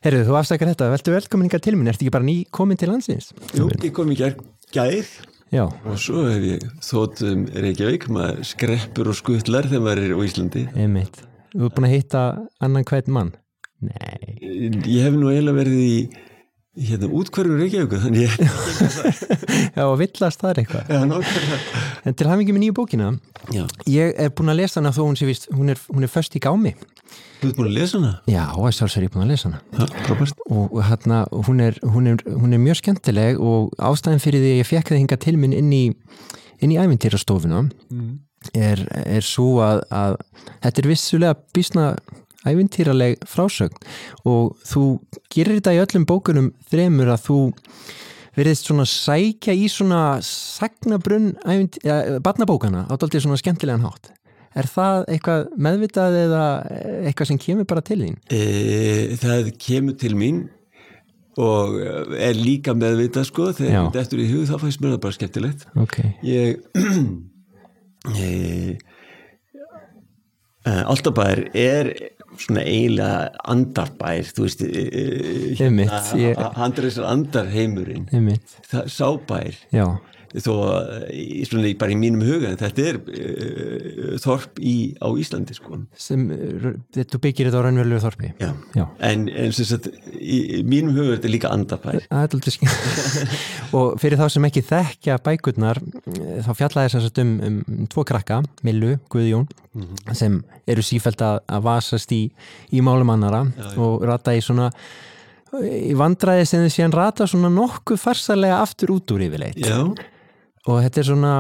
[0.06, 0.90] Herru, þú afstakar þetta.
[0.94, 1.90] Veltu velkomin ykkar til minn.
[1.92, 3.32] Ertu ekki bara ný komin til landsins?
[3.58, 4.38] Jú, ég kom í gær
[4.76, 5.08] gær
[5.54, 10.14] Já, og svo hef ég þótt um Reykjavík maður skreppur og skuttlar þegar maður er
[10.18, 11.20] á Íslandi einmitt.
[11.54, 12.24] Þú er búin að hitta
[12.66, 13.30] annan hvern mann?
[13.86, 14.36] Nei.
[14.42, 16.00] Ég hef nú eiginlega verið í í
[16.76, 18.34] hérna útkverfur Reykjavík þannig ég,
[19.78, 20.90] Já, villast það er eitthvað.
[20.92, 21.00] já,
[22.06, 23.14] En til hafingi með nýju bókina,
[23.54, 26.12] Já, ég er búin að lesa hana þó hún sé vist, hún er, hún er
[26.12, 26.74] föst í gámi.
[27.40, 28.12] þú ert búin að lesa hana?
[28.28, 29.88] Já, og sjálfsögur ég búin að lesa hana.
[30.06, 34.52] Frábært Og hérna, hún er, hún, er, hún er mjög skemmtileg og ástæðin fyrir því
[34.54, 35.84] að ég fekk það hinga til minn inn í,
[36.60, 38.12] inn í ævintýrastofuna mm.
[38.54, 40.20] er, er svo að, að
[40.66, 41.88] þetta er vissulega bísna
[42.50, 43.78] ævintýraleg frásögn.
[44.26, 44.84] Og þú
[45.34, 47.40] gerir þetta í öllum bókunum þremur að þú
[48.36, 51.34] verðist svona sækja í svona sagnabrunn
[51.86, 54.12] ja, barnabókana á daldið svona skemmtilegan hátt.
[54.56, 56.44] Er það eitthvað meðvitað eða
[57.10, 58.14] eitthvað sem kemur bara til þín?
[58.32, 60.46] e, Það kemur til mín
[61.36, 61.74] og
[62.16, 63.50] er líka meðvitað sko.
[63.58, 65.66] Þegar þetta eftir í hug þá fæst mér það bara skemmtilegt.
[65.84, 66.62] Ok, ég
[68.16, 68.78] e,
[70.66, 71.92] Áltabær er
[72.44, 74.62] svona eiginlega andarbær þú veist
[75.62, 78.08] Einmitt, ég- handreisar andarheimurinn.
[78.14, 79.86] Einmitt, það sábær já,
[80.44, 85.80] þó að í- bara í mínum huga þetta er uh, þorp í, á Íslandi sko.
[86.00, 86.26] Sem,
[86.96, 88.32] þú byggir þetta á raunverulegu þorpi?
[88.42, 88.52] Já.
[88.76, 88.86] Já.
[89.10, 92.72] en, en sagt í, í mínum huga er þetta líka er aldrei skil
[93.78, 98.42] og fyrir þá sem ekki þekkja bækurnar eh, þá fjallaði þess um, um tvo krakka,
[98.66, 99.48] Millu, Guðjón
[100.16, 102.22] sem eru sífælt að, að vasast í,
[102.72, 103.44] í málum annara
[103.82, 104.70] og rata í svona
[105.64, 109.60] í vandræði sem þið síðan rata svona nokkuð farsalega aftur út úr yfirleitt.
[109.62, 109.78] Já,
[110.66, 111.34] og þetta er svona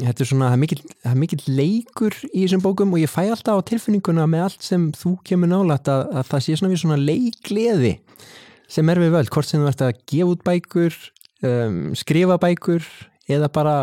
[0.00, 0.80] þetta er svona, það er mikill,
[1.22, 5.14] mikill leikur í þessum bókum og ég fæ alltaf á tilfinninguna með allt sem þú
[5.26, 7.92] kemur nálægt að, að það sé svona við svona leikleði
[8.70, 10.98] sem er við völd, hvort sem þú ert að gefa út bækur
[11.46, 12.90] um, skrifa bækur
[13.30, 13.76] eða bara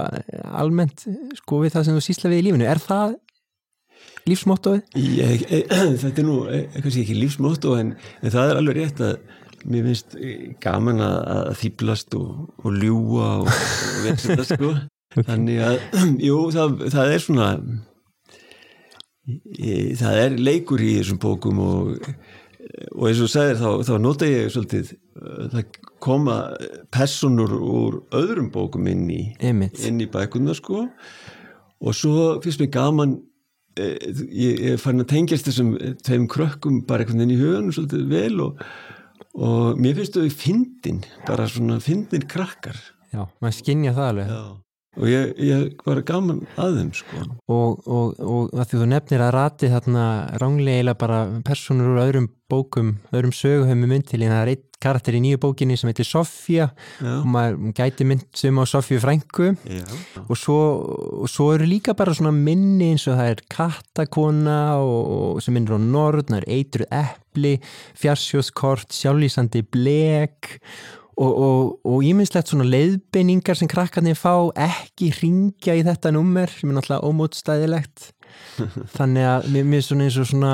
[0.59, 1.05] almennt
[1.39, 3.15] sko við það sem þú sýsla við í lífinu er það
[4.28, 4.82] lífsmottoð?
[6.03, 9.89] þetta er nú e, kannski ekki lífsmótt en, en það er alveg rétt að mér
[9.89, 14.73] finnst e, gaman að, að þýblast og, og ljúa og, og veist þetta sko.
[15.27, 15.77] Þannig að,
[16.27, 17.51] jú, það, það er svona
[19.97, 22.09] það er leikur í þessum bókum og,
[22.95, 26.37] og eins og þú sagðir þá, þá nota ég svolítið uh, það koma
[26.93, 30.85] personur úr öðrum bókum inn í inn í bækuna sko.
[31.77, 33.17] Og svo finnst mér gaman
[33.77, 33.97] eh,
[34.33, 38.45] ég ég farin að tengjast þessum tveim krökkum bara einhvern veginn í hugunum svolítið vel
[38.45, 38.63] og,
[39.38, 42.79] og mér finnst þau fyndin, bara svona fyndin krakkar
[43.13, 44.41] Já, maður skinja það alveg Já.
[44.97, 47.25] Og ég, ég var gaman að þeim sko.
[47.53, 50.05] Og, og, og að því þú nefnir að rati þarna
[50.41, 55.39] ránglega bara personur úr öðrum bókum, öðrum söguhöfum myndtilín, það er einn karakter í nýju
[55.41, 56.67] bókinni sem heitir Sofía
[57.01, 57.13] Já.
[57.17, 59.49] og maður gæti mynd sem á Sofíu frængu
[60.27, 60.57] og svo,
[61.23, 64.99] og svo eru líka bara svona minni eins og það er kattakona og,
[65.37, 67.55] og sem minnir á norð, það er eitruð epli,
[67.97, 70.53] fjarsjóðskort, sjálflýsandi blek
[71.18, 76.70] og, og, og íminnslegt svona leiðbeiningar sem krakkarnir fá ekki ringja í þetta nummer sem
[76.70, 78.11] er náttúrulega ómótstæðilegt.
[78.97, 80.53] Þannig að mér, mér svona eins og svona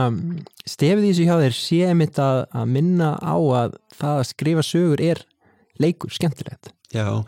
[0.64, 4.66] stefið í þessu hjá þér sé mitt að, að minna á að það að skrifa
[4.68, 5.24] sögur er
[5.82, 6.72] leikur, skemmtilegt.
[6.94, 7.24] Já,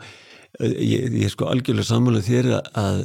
[0.60, 3.00] ég, ég er sko algjörlega sammála þér að, að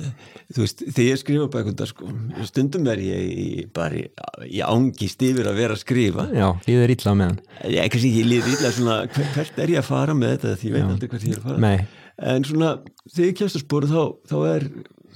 [0.55, 2.09] þú veist, þegar ég skrifa bækundar sko,
[2.47, 4.03] stundum er ég í, bara
[4.47, 6.27] í ángist yfir að vera að skrifa.
[6.35, 9.81] Já, líður illa á meðan ég, kannski ekki líður illa svona hver- hvert er ég
[9.83, 10.53] að fara með þetta?
[10.61, 11.63] Því ég veit aldrei hvert ég er að fara.
[11.65, 11.87] Nei,
[12.35, 12.71] en svona,
[13.11, 14.67] þegar ég kemst að spóra þá, þá er,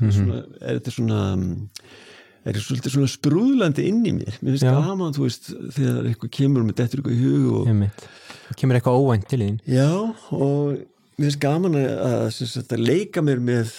[0.09, 1.53] svona, er þetta svona mm,
[2.45, 4.35] er þetta svona sprúðlandi inn í mér.
[4.43, 8.03] Mér finnst gaman, þú veist, þegar eitthvað kemur með dettur eitthvað í hug og einmitt.
[8.45, 9.55] Það kemur eitthvað óvænt til þín.
[9.65, 9.87] Já,
[10.35, 10.75] og
[11.15, 13.75] mér finnst gaman að, að, að leika mér með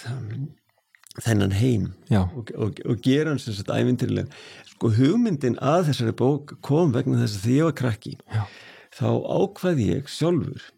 [1.25, 4.29] þennan heim Já, og, og, og gera hann sem sagt ævintýrlega.
[4.69, 8.13] Sko hugmyndin að þessari bók kom vegna þess að því ég var krakki.
[8.29, 8.43] Já.
[8.97, 9.09] Þá
[9.41, 10.69] ákvaði ég sjálfur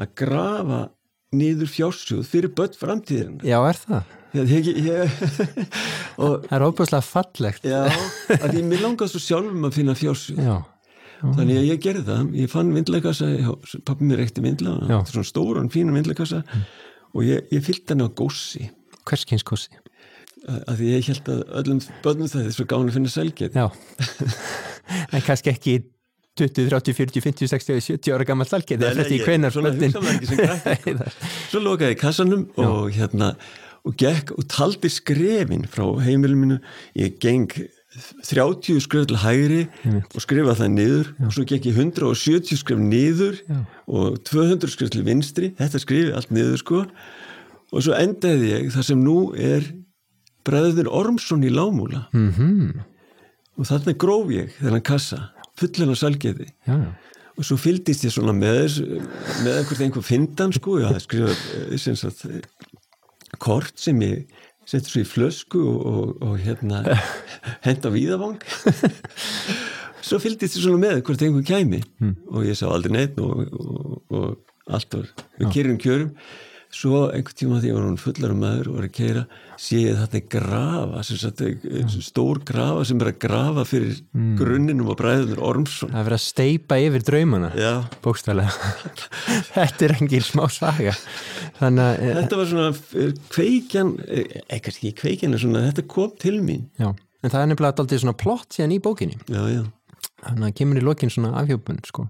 [0.00, 0.80] að grafa
[1.36, 3.40] niður fjársjóð fyrir börn framtíðirinn.
[3.44, 5.10] já er það Ég, ég, ég,
[6.16, 7.82] og Það er óbúslega fallegt já,
[8.32, 10.38] að því mér langaði svo sjálfum að finna fjársjóð.
[10.40, 10.54] Já,
[11.22, 13.28] Þannig að ég gerði það, ég fann vindlegkassa,
[13.86, 14.98] pappi mér reykti vindla, Já.
[15.10, 16.42] svona stóran, fínum vindlegkassa
[17.12, 18.68] og ég, ég fyllt hann á gósi
[19.06, 19.78] hvers kynskossi
[20.42, 23.12] að því ég held að öllum börnum það er svo gáðan að finna.
[23.54, 23.66] Já.
[25.12, 25.76] En kannski ekki
[26.40, 28.48] 20, 30, 40, 50, 60, 70 ára gammal
[28.80, 31.02] Það nei, fyrir ég- hvenar börnin.
[31.52, 33.34] Svo lokaði kassanum og hérna
[33.86, 36.58] og gekk og taldi skrefin frá heimilinu mínu,
[36.98, 37.50] ég geng
[38.24, 39.62] 30 skref til hægri
[40.14, 41.10] og skrifa það niður.
[41.26, 43.58] Og svo gekk ég 170 skref niður Já.
[43.86, 45.52] og 200 skref til vinstri.
[45.58, 46.82] Þetta skrifi allt niður sko.
[47.72, 49.68] Og svo endaði ég það sem nú er
[50.46, 52.80] bræður Ormsson í Lámúla Mhm,
[53.58, 55.30] og þarna gróf ég þennan kassa
[55.60, 56.92] fullan af salgeði Já, já.
[57.38, 58.82] Og svo fylgdist ég svona með
[59.44, 60.78] með einhvern einhver findan sko.
[60.80, 64.26] Ég hafði skrifað eh, eh, kort sem ég
[64.68, 66.82] setti svo í flösku og, og, og hérna
[67.66, 68.38] henda víðavang.
[70.02, 71.82] Svo fylgdist ég svona með hvort einhver kæmi.
[72.32, 76.10] Og ég sá aldrei neitt og, og, og allt var við kýrum kjörum
[76.72, 79.22] svo einhvern tíma því var hún fullar um maður og var að keira
[79.60, 84.00] sé ég þetta grafa sem sagt, eh, stór grafa sem er að grafa fyrir
[84.38, 85.92] grunninum og bræðunur Ormsson.
[85.92, 87.72] Það er verið að steipa yfir draumana Já,
[88.04, 88.72] Bókstælega
[89.54, 90.96] Þetta er engin smá saga.
[91.60, 93.92] Þannig að eh, þetta var svona eh, kveikjan,
[94.48, 96.66] ekkert ekki kveikjan svona, þetta kom til mín.
[96.80, 99.20] Já, en það er nefnilega daldið svona plott síðan í bókinni.
[99.28, 99.62] Já, já,
[100.22, 102.08] þannig að kemur í lokin svona afhjópun sko.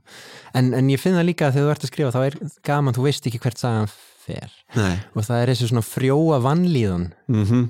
[0.55, 2.39] en, en ég finn það líka að þegar þú ert að skrifa þá er
[2.69, 3.93] gaman, þú veist ekki hvert sagan
[4.23, 4.51] fer.
[4.79, 4.97] Nei.
[5.17, 7.63] Og það er þessi svona frjóa vannlíðan mm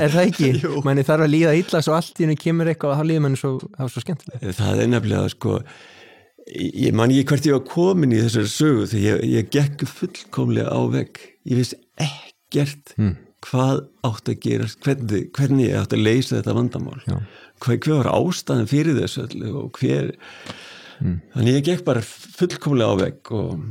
[0.00, 0.50] er það ekki?
[0.86, 3.40] Manni þarf að líða illa svo allt í henni kemur eitthvað og þá líður manni
[3.40, 3.50] svo,
[3.90, 5.56] svo skemmtilega það er nefnilega sko
[6.50, 10.72] ég man ekki hvert ég var komin í þessari sögu því ég, ég gekk fullkomlega
[10.72, 11.20] á vegg.
[11.46, 13.12] Ég vissi ekkert Mm.
[13.46, 16.98] hvað átt að gera hvernig, hvernig ég átt að leysa þetta vandamál.
[17.06, 17.20] Já.
[17.62, 20.10] hver, hver var ástæðan fyrir þessu öllu og hver
[21.00, 23.62] þannig ég gekk bara fullkomlega á vegg og,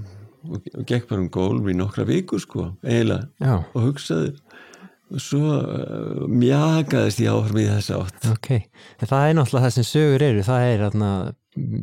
[0.48, 4.34] og, gekk bara um gólf í nokkra vikur sko, eiginlega Já, og hugsaði.
[5.10, 8.28] Og svo uh, mjagaðist ég áfram í þessa átt.
[8.30, 11.12] Ok en það er náttúrulega það sem sögur eru það er þarna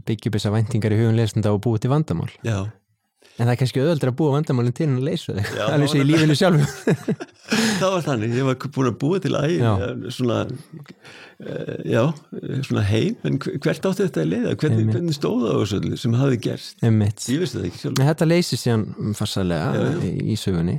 [0.07, 2.31] byggjum þessar væntingar í hugum lesnda og búið til vandamál.
[2.47, 2.61] Já,
[3.37, 6.01] en það er kannski öðvöldur að búa vandamálinn til en að leysa Já, alveg svo
[6.03, 6.97] í lífinu sjálfu
[7.81, 9.73] það var þannig ég var búin að búa til æg Já.
[10.17, 12.03] svona uh, já,
[12.67, 16.01] svona heim en hver- hvert átti þetta að leiða, hvernig, hvernig stóða á þessu öllu
[16.01, 17.27] sem hafi gerst Einmitt.
[17.29, 18.87] ég vissi það ekki sjálf Nei, þetta leysir síðan
[19.21, 20.13] farsalega Já, já.
[20.17, 20.79] í, sögunni.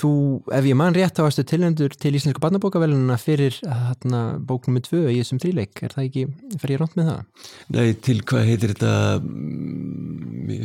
[0.00, 0.08] Þú,
[0.56, 5.02] ef ég man rétt, þá varstu tilhendur til Íslensku barnabókavelununa fyrir hérna, bók nummið tvö
[5.12, 5.84] í þessum þríleik.
[5.86, 6.24] Er það ekki,
[6.58, 7.44] fer ég ránt með það?
[7.76, 10.64] nei, til hvað heitir þetta mm,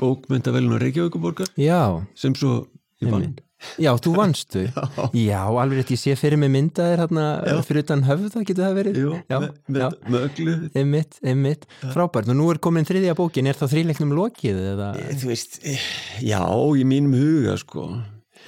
[0.00, 1.82] bókmyndavelun á Reykjavíkuborgar Já,
[2.18, 2.66] sem svo
[3.02, 3.36] ég vann.
[3.82, 4.60] Já, þú vannstu.
[5.28, 5.40] Já.
[5.42, 7.56] alveg rétt, ég sé fyrir mig myndaðir hérna Já.
[7.66, 9.00] fyrir utan höfða, getur það verið?
[9.02, 10.20] Jú, já, með, með, já.
[10.20, 12.30] öllu Einmitt, einmitt, frábært.
[12.30, 14.92] Og nú er komin þriðja bókin, er þá þríleiknum lokið eða?
[15.10, 15.90] Þú veist, eh,
[16.22, 16.38] já,
[16.78, 17.88] í mínum huga sko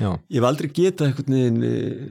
[0.01, 2.05] Já, ég hef aldrei getað veginn eh,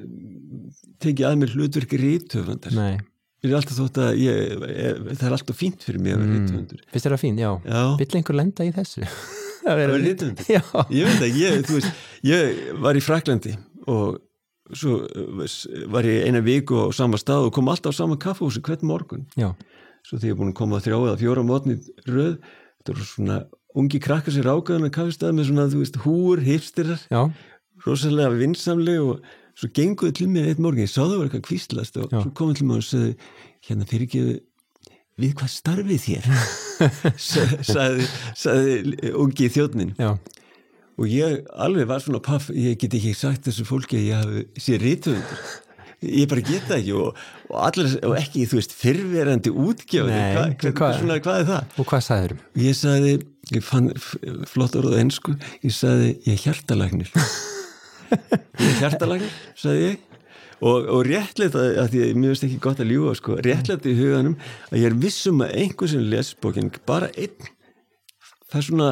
[1.01, 2.99] tekið að mér hlutverki rítöfundar nei.
[3.39, 6.33] Mér er alltaf þótt að ég, ég, það er alltaf fínt fyrir mig að vera
[6.35, 7.37] rítöfundur Finnst þér það fín?
[7.39, 7.51] Já.
[7.63, 9.05] Já, Vill einhver lenda í þessu?
[9.69, 10.63] Að er vera rítöfundur Já.
[10.91, 13.53] Ég veit að ég, þú veist, ég var í Fraklandi
[13.89, 14.19] og
[14.75, 18.61] svo eh, var ég eina viku á sama stað og kom alltaf á sama kaffehúsi
[18.65, 19.25] hvern morgun.
[19.39, 19.53] Já,
[20.05, 22.35] svo þegar ég er búin að koma þrjá eða fjóra mótni röð,
[22.79, 23.39] þetta eru svona
[23.79, 27.01] ungi krakkar sér ágæðan að kaffestað með svona, þú veist, húur, hipsterar.
[27.09, 27.21] Já,
[27.85, 29.25] rosalega vinsamleg og
[29.59, 32.21] svo genguðu til mér eitt morgun, ég sá það var eitthvað kvíslast og Já.
[32.23, 33.13] svo komið til mér og sagði
[33.69, 34.35] hérna fyrirgeðu
[35.19, 36.27] við hvað starfið þér
[37.29, 38.05] Sa- sagði,
[38.39, 40.13] sagði ungi þjóðnin já.
[40.99, 44.45] og ég alveg var svona paff ég get ekki sagt þessu fólki að ég hafi
[44.63, 45.43] sé rítuðundur
[46.07, 47.17] ég bara geta ekki og,
[47.49, 51.73] og, allir, og ekki, þú veist, fyrrverandi útgjáði, Hva, hvað- hvað, svona, hvað er það?
[51.83, 52.35] Og hvað sagður?
[52.63, 53.11] Ég sagði,
[53.57, 53.89] ég fann
[54.47, 55.35] flott orð á ennsku,
[55.67, 57.11] ég sagði, ég er hjartalagnir
[58.09, 60.05] ég er hjartalagur, sagði ég.
[60.59, 63.95] Og, og réttlega að því að mér finnst ekki gott að ljúa sko, réttlega í
[63.95, 64.35] huganum
[64.73, 67.47] að ég er vissum að einhver sem les bókin bara einn
[68.49, 68.89] það er svona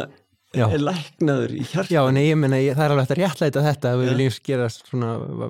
[0.55, 0.63] Já.
[0.71, 1.91] er læknaður í hjarta.
[1.91, 4.69] Já, en ég menna, það er alveg hægt að réttlæta þetta að við viljum gera
[4.71, 5.09] svona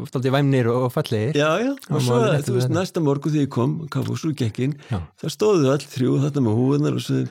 [0.09, 1.37] stolti væmnir og, og fallegir.
[1.37, 4.33] Já, já, og má svo, rétt þú veist, næsta morgu þegar ég kom, kaffús úr
[4.41, 4.99] gekkin, Já.
[5.21, 7.21] það stóðu öll þrjú þarna með húðunar og svo,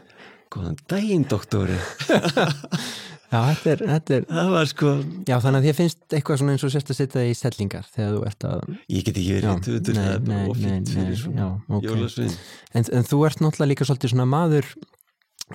[0.55, 1.81] góðan daginn, doktori.
[3.37, 4.93] Já, þetta er, þetta er Það var sko,
[5.29, 7.89] Já, þannig að þér finnst eitthvað svona eins og sérst að setja það í stellingar
[7.93, 11.19] þegar þú ert að ég get ekki verið Já, rithöfundur, það er bara nei, fyrir
[11.21, 11.89] svona já, ok.
[11.91, 12.37] jólasvein.
[12.73, 14.71] en, en þú ert náttúrulega líka svolítið svona maður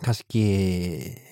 [0.05, 0.43] kannski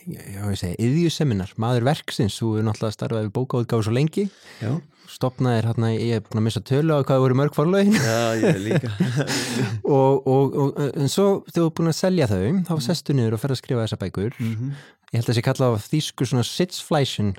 [0.10, 4.26] já, ég segi, yðjuseminar, maður verksins þú er náttúrulega starfað við bókaútgáfu svo lengi
[4.60, 4.74] Já,
[5.10, 8.20] stopnaðir hérna, ég er búin að missa tölu á hvað það voru mörg forlögin já,
[8.44, 8.92] ég líka.
[9.98, 13.38] og, og, og en svo þegar þú er búin að selja þau þá sestu niður
[13.38, 14.72] og fer að skrifa þessa bækur Mhm.
[15.10, 17.32] ég held að þessi kalla á þýsku svona sitzflæsjun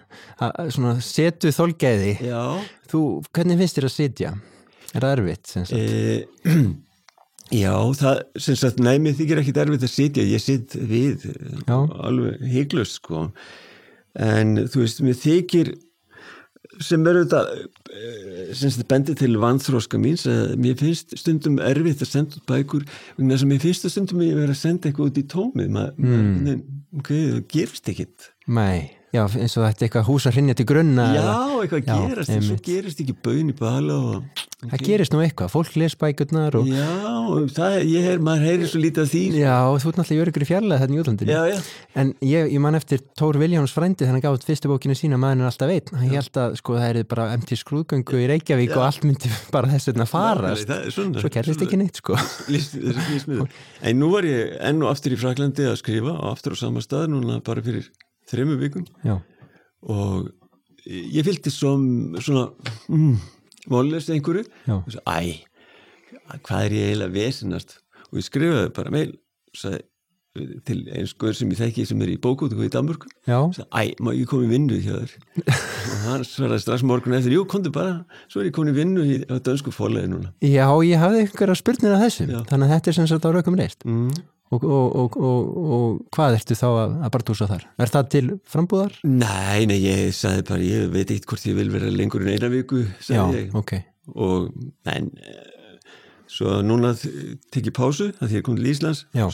[0.75, 2.14] svona setu þolgæði
[2.91, 4.33] þú, hvernig finnst þér að sitja?
[4.91, 5.53] Er það erfitt?
[5.71, 6.51] e,
[7.62, 11.29] já, það, sem sagt, mér þykir ekki erfitt að sitja, ég sitt við,
[11.66, 11.77] Já.
[11.79, 13.29] alveg hygglust, sko,
[14.18, 15.71] en þú veist, mér þykir,
[16.81, 17.41] sem verður þetta
[17.95, 22.47] eh, sem þetta bendir til vanþróska míns að mér finnst stundum erfitt að senda út
[22.51, 22.87] bækur
[23.18, 25.81] vegna þess að mér finnst stundum að ég verið að senda eitthvað út í tómið.
[26.01, 26.64] Mm.
[27.01, 30.66] ok, það gerist ekkit Nei, já, eins og þetta er eitthvað hús að hrinja til
[30.70, 31.24] grunna já,
[31.64, 32.62] eitthvað Já, gerast svo einmitt.
[32.66, 36.86] gerist ekki bön í bala og, það gerist nú eitthvað, fólk les bækurnar og já,
[37.30, 39.22] og það, ég er, maður heyrir svo lítið af því.
[39.40, 41.58] Já, þú ert náttúrulega í öryggur í fjarlæð þetta í útlandinu já, já,
[42.02, 45.42] en ég, ég man eftir Tór Viljáns frændi þannig að gátt fyrstu bókinu sína maður
[45.46, 45.94] er alltaf einn.
[46.00, 49.72] Hann held að sko það er bara MT skrúðgöngu í Reykjavík og allt myndi bara
[49.72, 50.70] þess vegna farast.
[50.76, 51.20] er svona.
[51.24, 52.18] Svo gerðist ekki neitt sko.
[52.52, 53.48] Lýsmiður.
[53.90, 56.84] en nú var ég enn og aftur í Fraklandi að skrifa og aftur á sama
[56.84, 57.88] stað núna bara fyrir
[58.31, 58.87] þremmu vikum.
[59.07, 59.18] Já,
[59.91, 60.31] og
[60.87, 61.85] ég fylgdi som,
[62.22, 62.49] svona
[62.89, 63.14] mm,
[63.72, 64.47] mállest einhverju.
[64.66, 64.78] Já.
[64.81, 65.45] og svo, æ,
[66.41, 67.78] hvað er ég eiginlega vesinast
[68.11, 69.14] og ég skrifaði bara meil
[69.57, 69.85] sagði,
[70.62, 74.12] til eins skoður sem ég þekki sem er í bókútu í já, sagði, æ, má
[74.14, 75.14] ég komi í vinnu hjá þér?
[75.91, 79.07] Og hann svaraði strax morgun eftir jú, komdu bara, svo er ég komin í vinnu
[79.26, 80.31] á dönsku fórlega núna.
[80.39, 82.45] Já, ég hafði einhverja spurnir af þessu, Já.
[82.47, 83.83] þannig að þetta er sem sagt á raukum reist.
[83.89, 84.12] Mm.
[84.51, 87.68] Og, og, og, og, og hvað ertu þá að, að bara túsa þar?
[87.78, 88.98] Er það til frambúðar?
[89.07, 92.51] Nei, nei, ég sagði bara, ég veit eitt hvort ég vil vera lengur en eina
[92.53, 93.76] viku, Já, sagði ég ok
[94.11, 94.48] og
[94.90, 95.51] en eh,
[96.30, 99.26] svo núna tek ég pásu að því ég kom til Íslands Já.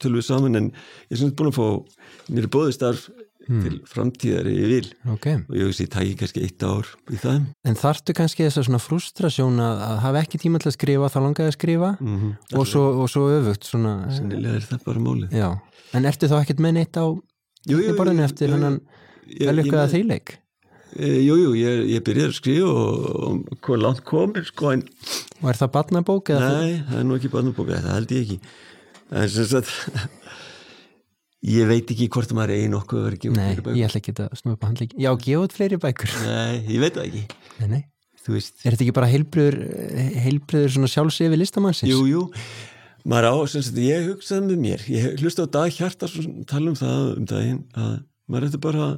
[0.00, 1.66] tölum við saman en ég er svona búin að fá
[2.32, 2.78] mér er bóðið
[3.44, 4.90] starf til framtíðar ef ég vil.
[5.12, 7.42] Ok, og ég veist ég tæki kannski eitt ár í það.
[7.64, 11.18] En þarftu kannski þessa svona frustrasjón að, að hafa ekki tíma til að skrifa þá
[11.24, 11.90] langaði að skrifa?
[12.00, 12.32] Mm -hmm.
[12.58, 15.36] og, svo, og svo öfugt svona, sennilega er það bara málið.
[15.36, 15.50] Já,
[15.92, 17.06] en ertu þá ekkert með neitt á
[17.98, 18.80] borðinu eftir hennan
[19.40, 20.38] veljökaða þýleik?
[20.94, 24.84] e, Jú, jú, ég, ég byrjaði að skrifa og, og hvað langt komir sko en
[25.42, 26.30] og er það barnabók?
[26.30, 28.38] Nei, það er nú ekki barnabóka, það held ég ekki.
[29.12, 29.72] En sem sagt
[31.44, 33.78] ég veit ekki hvort maður eigi nokkuð að vera að gefa Nei, fleiri bækur.
[33.80, 36.14] ég ætla ekki að snúa upp að handleik Já, gefa út fleiri bækur.
[36.24, 37.24] Nei, ég veit það ekki.
[37.60, 37.82] Nei, nei.
[38.24, 39.56] Þú veist, Er þetta ekki bara heilbriður,
[40.24, 41.90] heilbriður svona sjálfsefi listamannsins?
[41.92, 42.22] jú, jú.
[43.04, 44.84] Maður á, sem sagt, ég hugsaði með mér.
[44.88, 46.08] Ég hlusta á dag hjarta
[46.48, 47.98] tala um það um daginn að
[48.32, 48.96] maður ætti bara að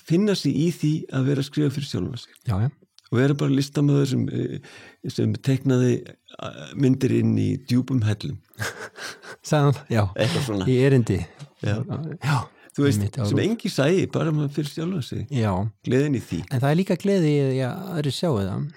[0.00, 2.32] finna sig í því að vera að skrifa fyrir sjálfum sig.
[2.48, 2.70] Já, já,
[3.10, 4.70] og vera bara listamöður sem, eh,
[5.10, 8.38] sem teknaði eh, myndir inn í djúpum hellum.
[9.50, 10.04] Það, já.
[10.14, 10.70] Eitthvað svona.
[10.70, 11.20] Í erindi.
[11.64, 11.76] Já.
[12.22, 12.38] já.
[12.70, 15.24] Þú veist, einmitt, á sem engi sæi bara maður fyrir sjálfum sig.
[15.34, 15.50] Já,
[15.86, 16.44] gleðin í því.
[16.54, 18.68] En það er líka gleði í að aðri sjáu það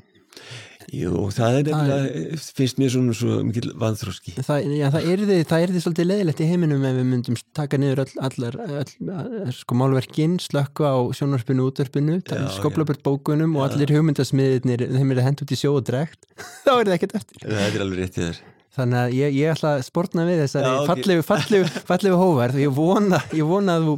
[0.92, 5.38] Jú, það er nefnilega, finnst mér svona svo mikil vanþróski Það, já, það er því,
[5.50, 9.52] það er því svolítið leðilegt í heiminum ef við myndum taka niður öll, allar, öll,
[9.58, 15.46] sko málverkin, slökka á sjónvarpinu, útvarpinu, Já, skoplabört bókunum og allir hugmyndasmiðirnir, þeim er hend
[15.46, 16.28] út í sjó og dregt,
[16.66, 17.48] þá er það ekkert eftir.
[17.48, 18.44] Það er alveg rétt í þér.
[18.74, 20.88] Þannig að ég, ég ætla að sportna við þessari Já, ok.
[20.90, 23.94] fallegu, fallegu, fallegu hóverð og ég vona, ég vona að þú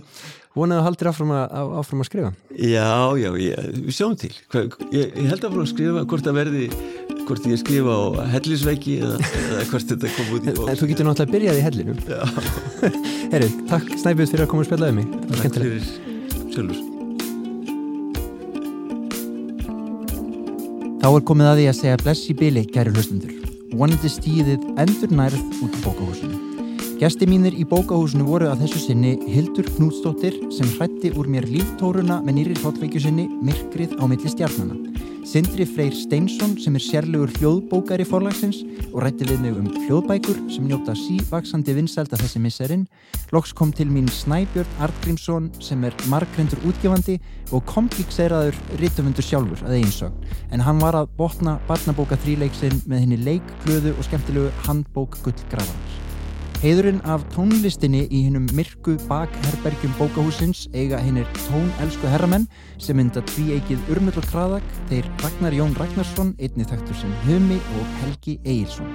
[0.56, 2.30] vona að haldir áfram að, að- áfram að skrifa.
[2.56, 2.88] Já,
[3.20, 4.62] já, ég, við sjáum til Hva,
[4.95, 6.66] ég, ég held að fara að skrifa hvort það verði
[7.26, 8.03] hvort ég skrifa á
[8.36, 11.60] hellisveiki eða, eða hvort þetta kom út í En, en þú getur náttúrulega að byrjað
[11.60, 12.01] í hellinum.
[12.08, 12.22] Já,
[13.34, 15.16] Herru, takk Snæbjörn fyrir að koma og spjallaði mig.
[15.36, 15.88] Takk fyrir
[16.53, 16.84] sjálfur
[21.06, 23.34] Þá er komið að því að segja bless í byli, kæri hlustundur.
[23.78, 26.55] Vonandi stíðið endur nærð út í bókahúsinu.
[26.95, 32.21] Gesti mínir í bókahúsinu voru að þessu sinni Hildur Knútsdóttir sem hrætti úr mér líftóruna
[32.23, 34.77] með nýri hlottveikju sinni Myrkrið á milli stjarnana.
[35.27, 38.61] Sindri Freyr Steinsson sem er sérlegur hljóðbókari forlagsins
[38.93, 42.87] og rætti við mig um hljóðbækur sem njóta sívaksandi vinsælda þessi misserinn.
[43.35, 47.17] Loks kom til mín Snæbjörn Artgrímsson sem er margrendur útgefandi
[47.51, 50.31] og komplíkseraður rítumundur sjálfur að eiginsögn.
[50.55, 55.94] En hann var að botna barnabóka þríleiksinn með henni leik, glöðu og skemmtilegu handbók gullgrafarans.
[56.62, 62.47] Heiðurinn af tónlistinni í hinnum myrku bakherbergjum bókahúsins eiga hinnir tónelsku herramenn
[62.82, 67.60] sem mynda tví eikið Urmull og Kraðak, þeir Ragnar Jón Ragnarsson, einni þaktur sem Humi
[67.60, 68.89] og Helgi Egilson.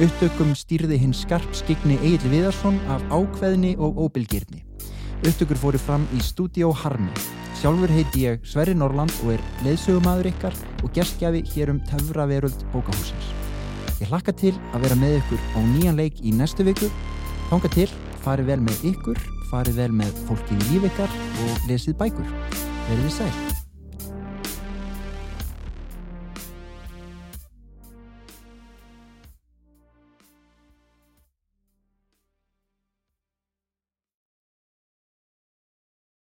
[0.00, 4.62] Upptökum stýrði hinn skarp skigni Egil Viðarsson af ákveðni og óbylgirni.
[5.24, 7.12] Upptökur fóru fram í stúdíó Harmi.
[7.60, 13.39] Sjálfur heiti ég Sverri Norland og er leðsögumadur ykkar og gerstgjafi hér um Töfraveröld bókahúsins.
[14.00, 16.88] Ég hlakka til að vera með ykkur á nýjan leik í næstu viku.
[17.50, 17.88] Þánga til,
[18.24, 19.22] farið vel með ykkur,
[19.52, 22.36] farið vel með fólkið í líf ykkar og lesið bækur.
[22.88, 23.59] Verðið sæl.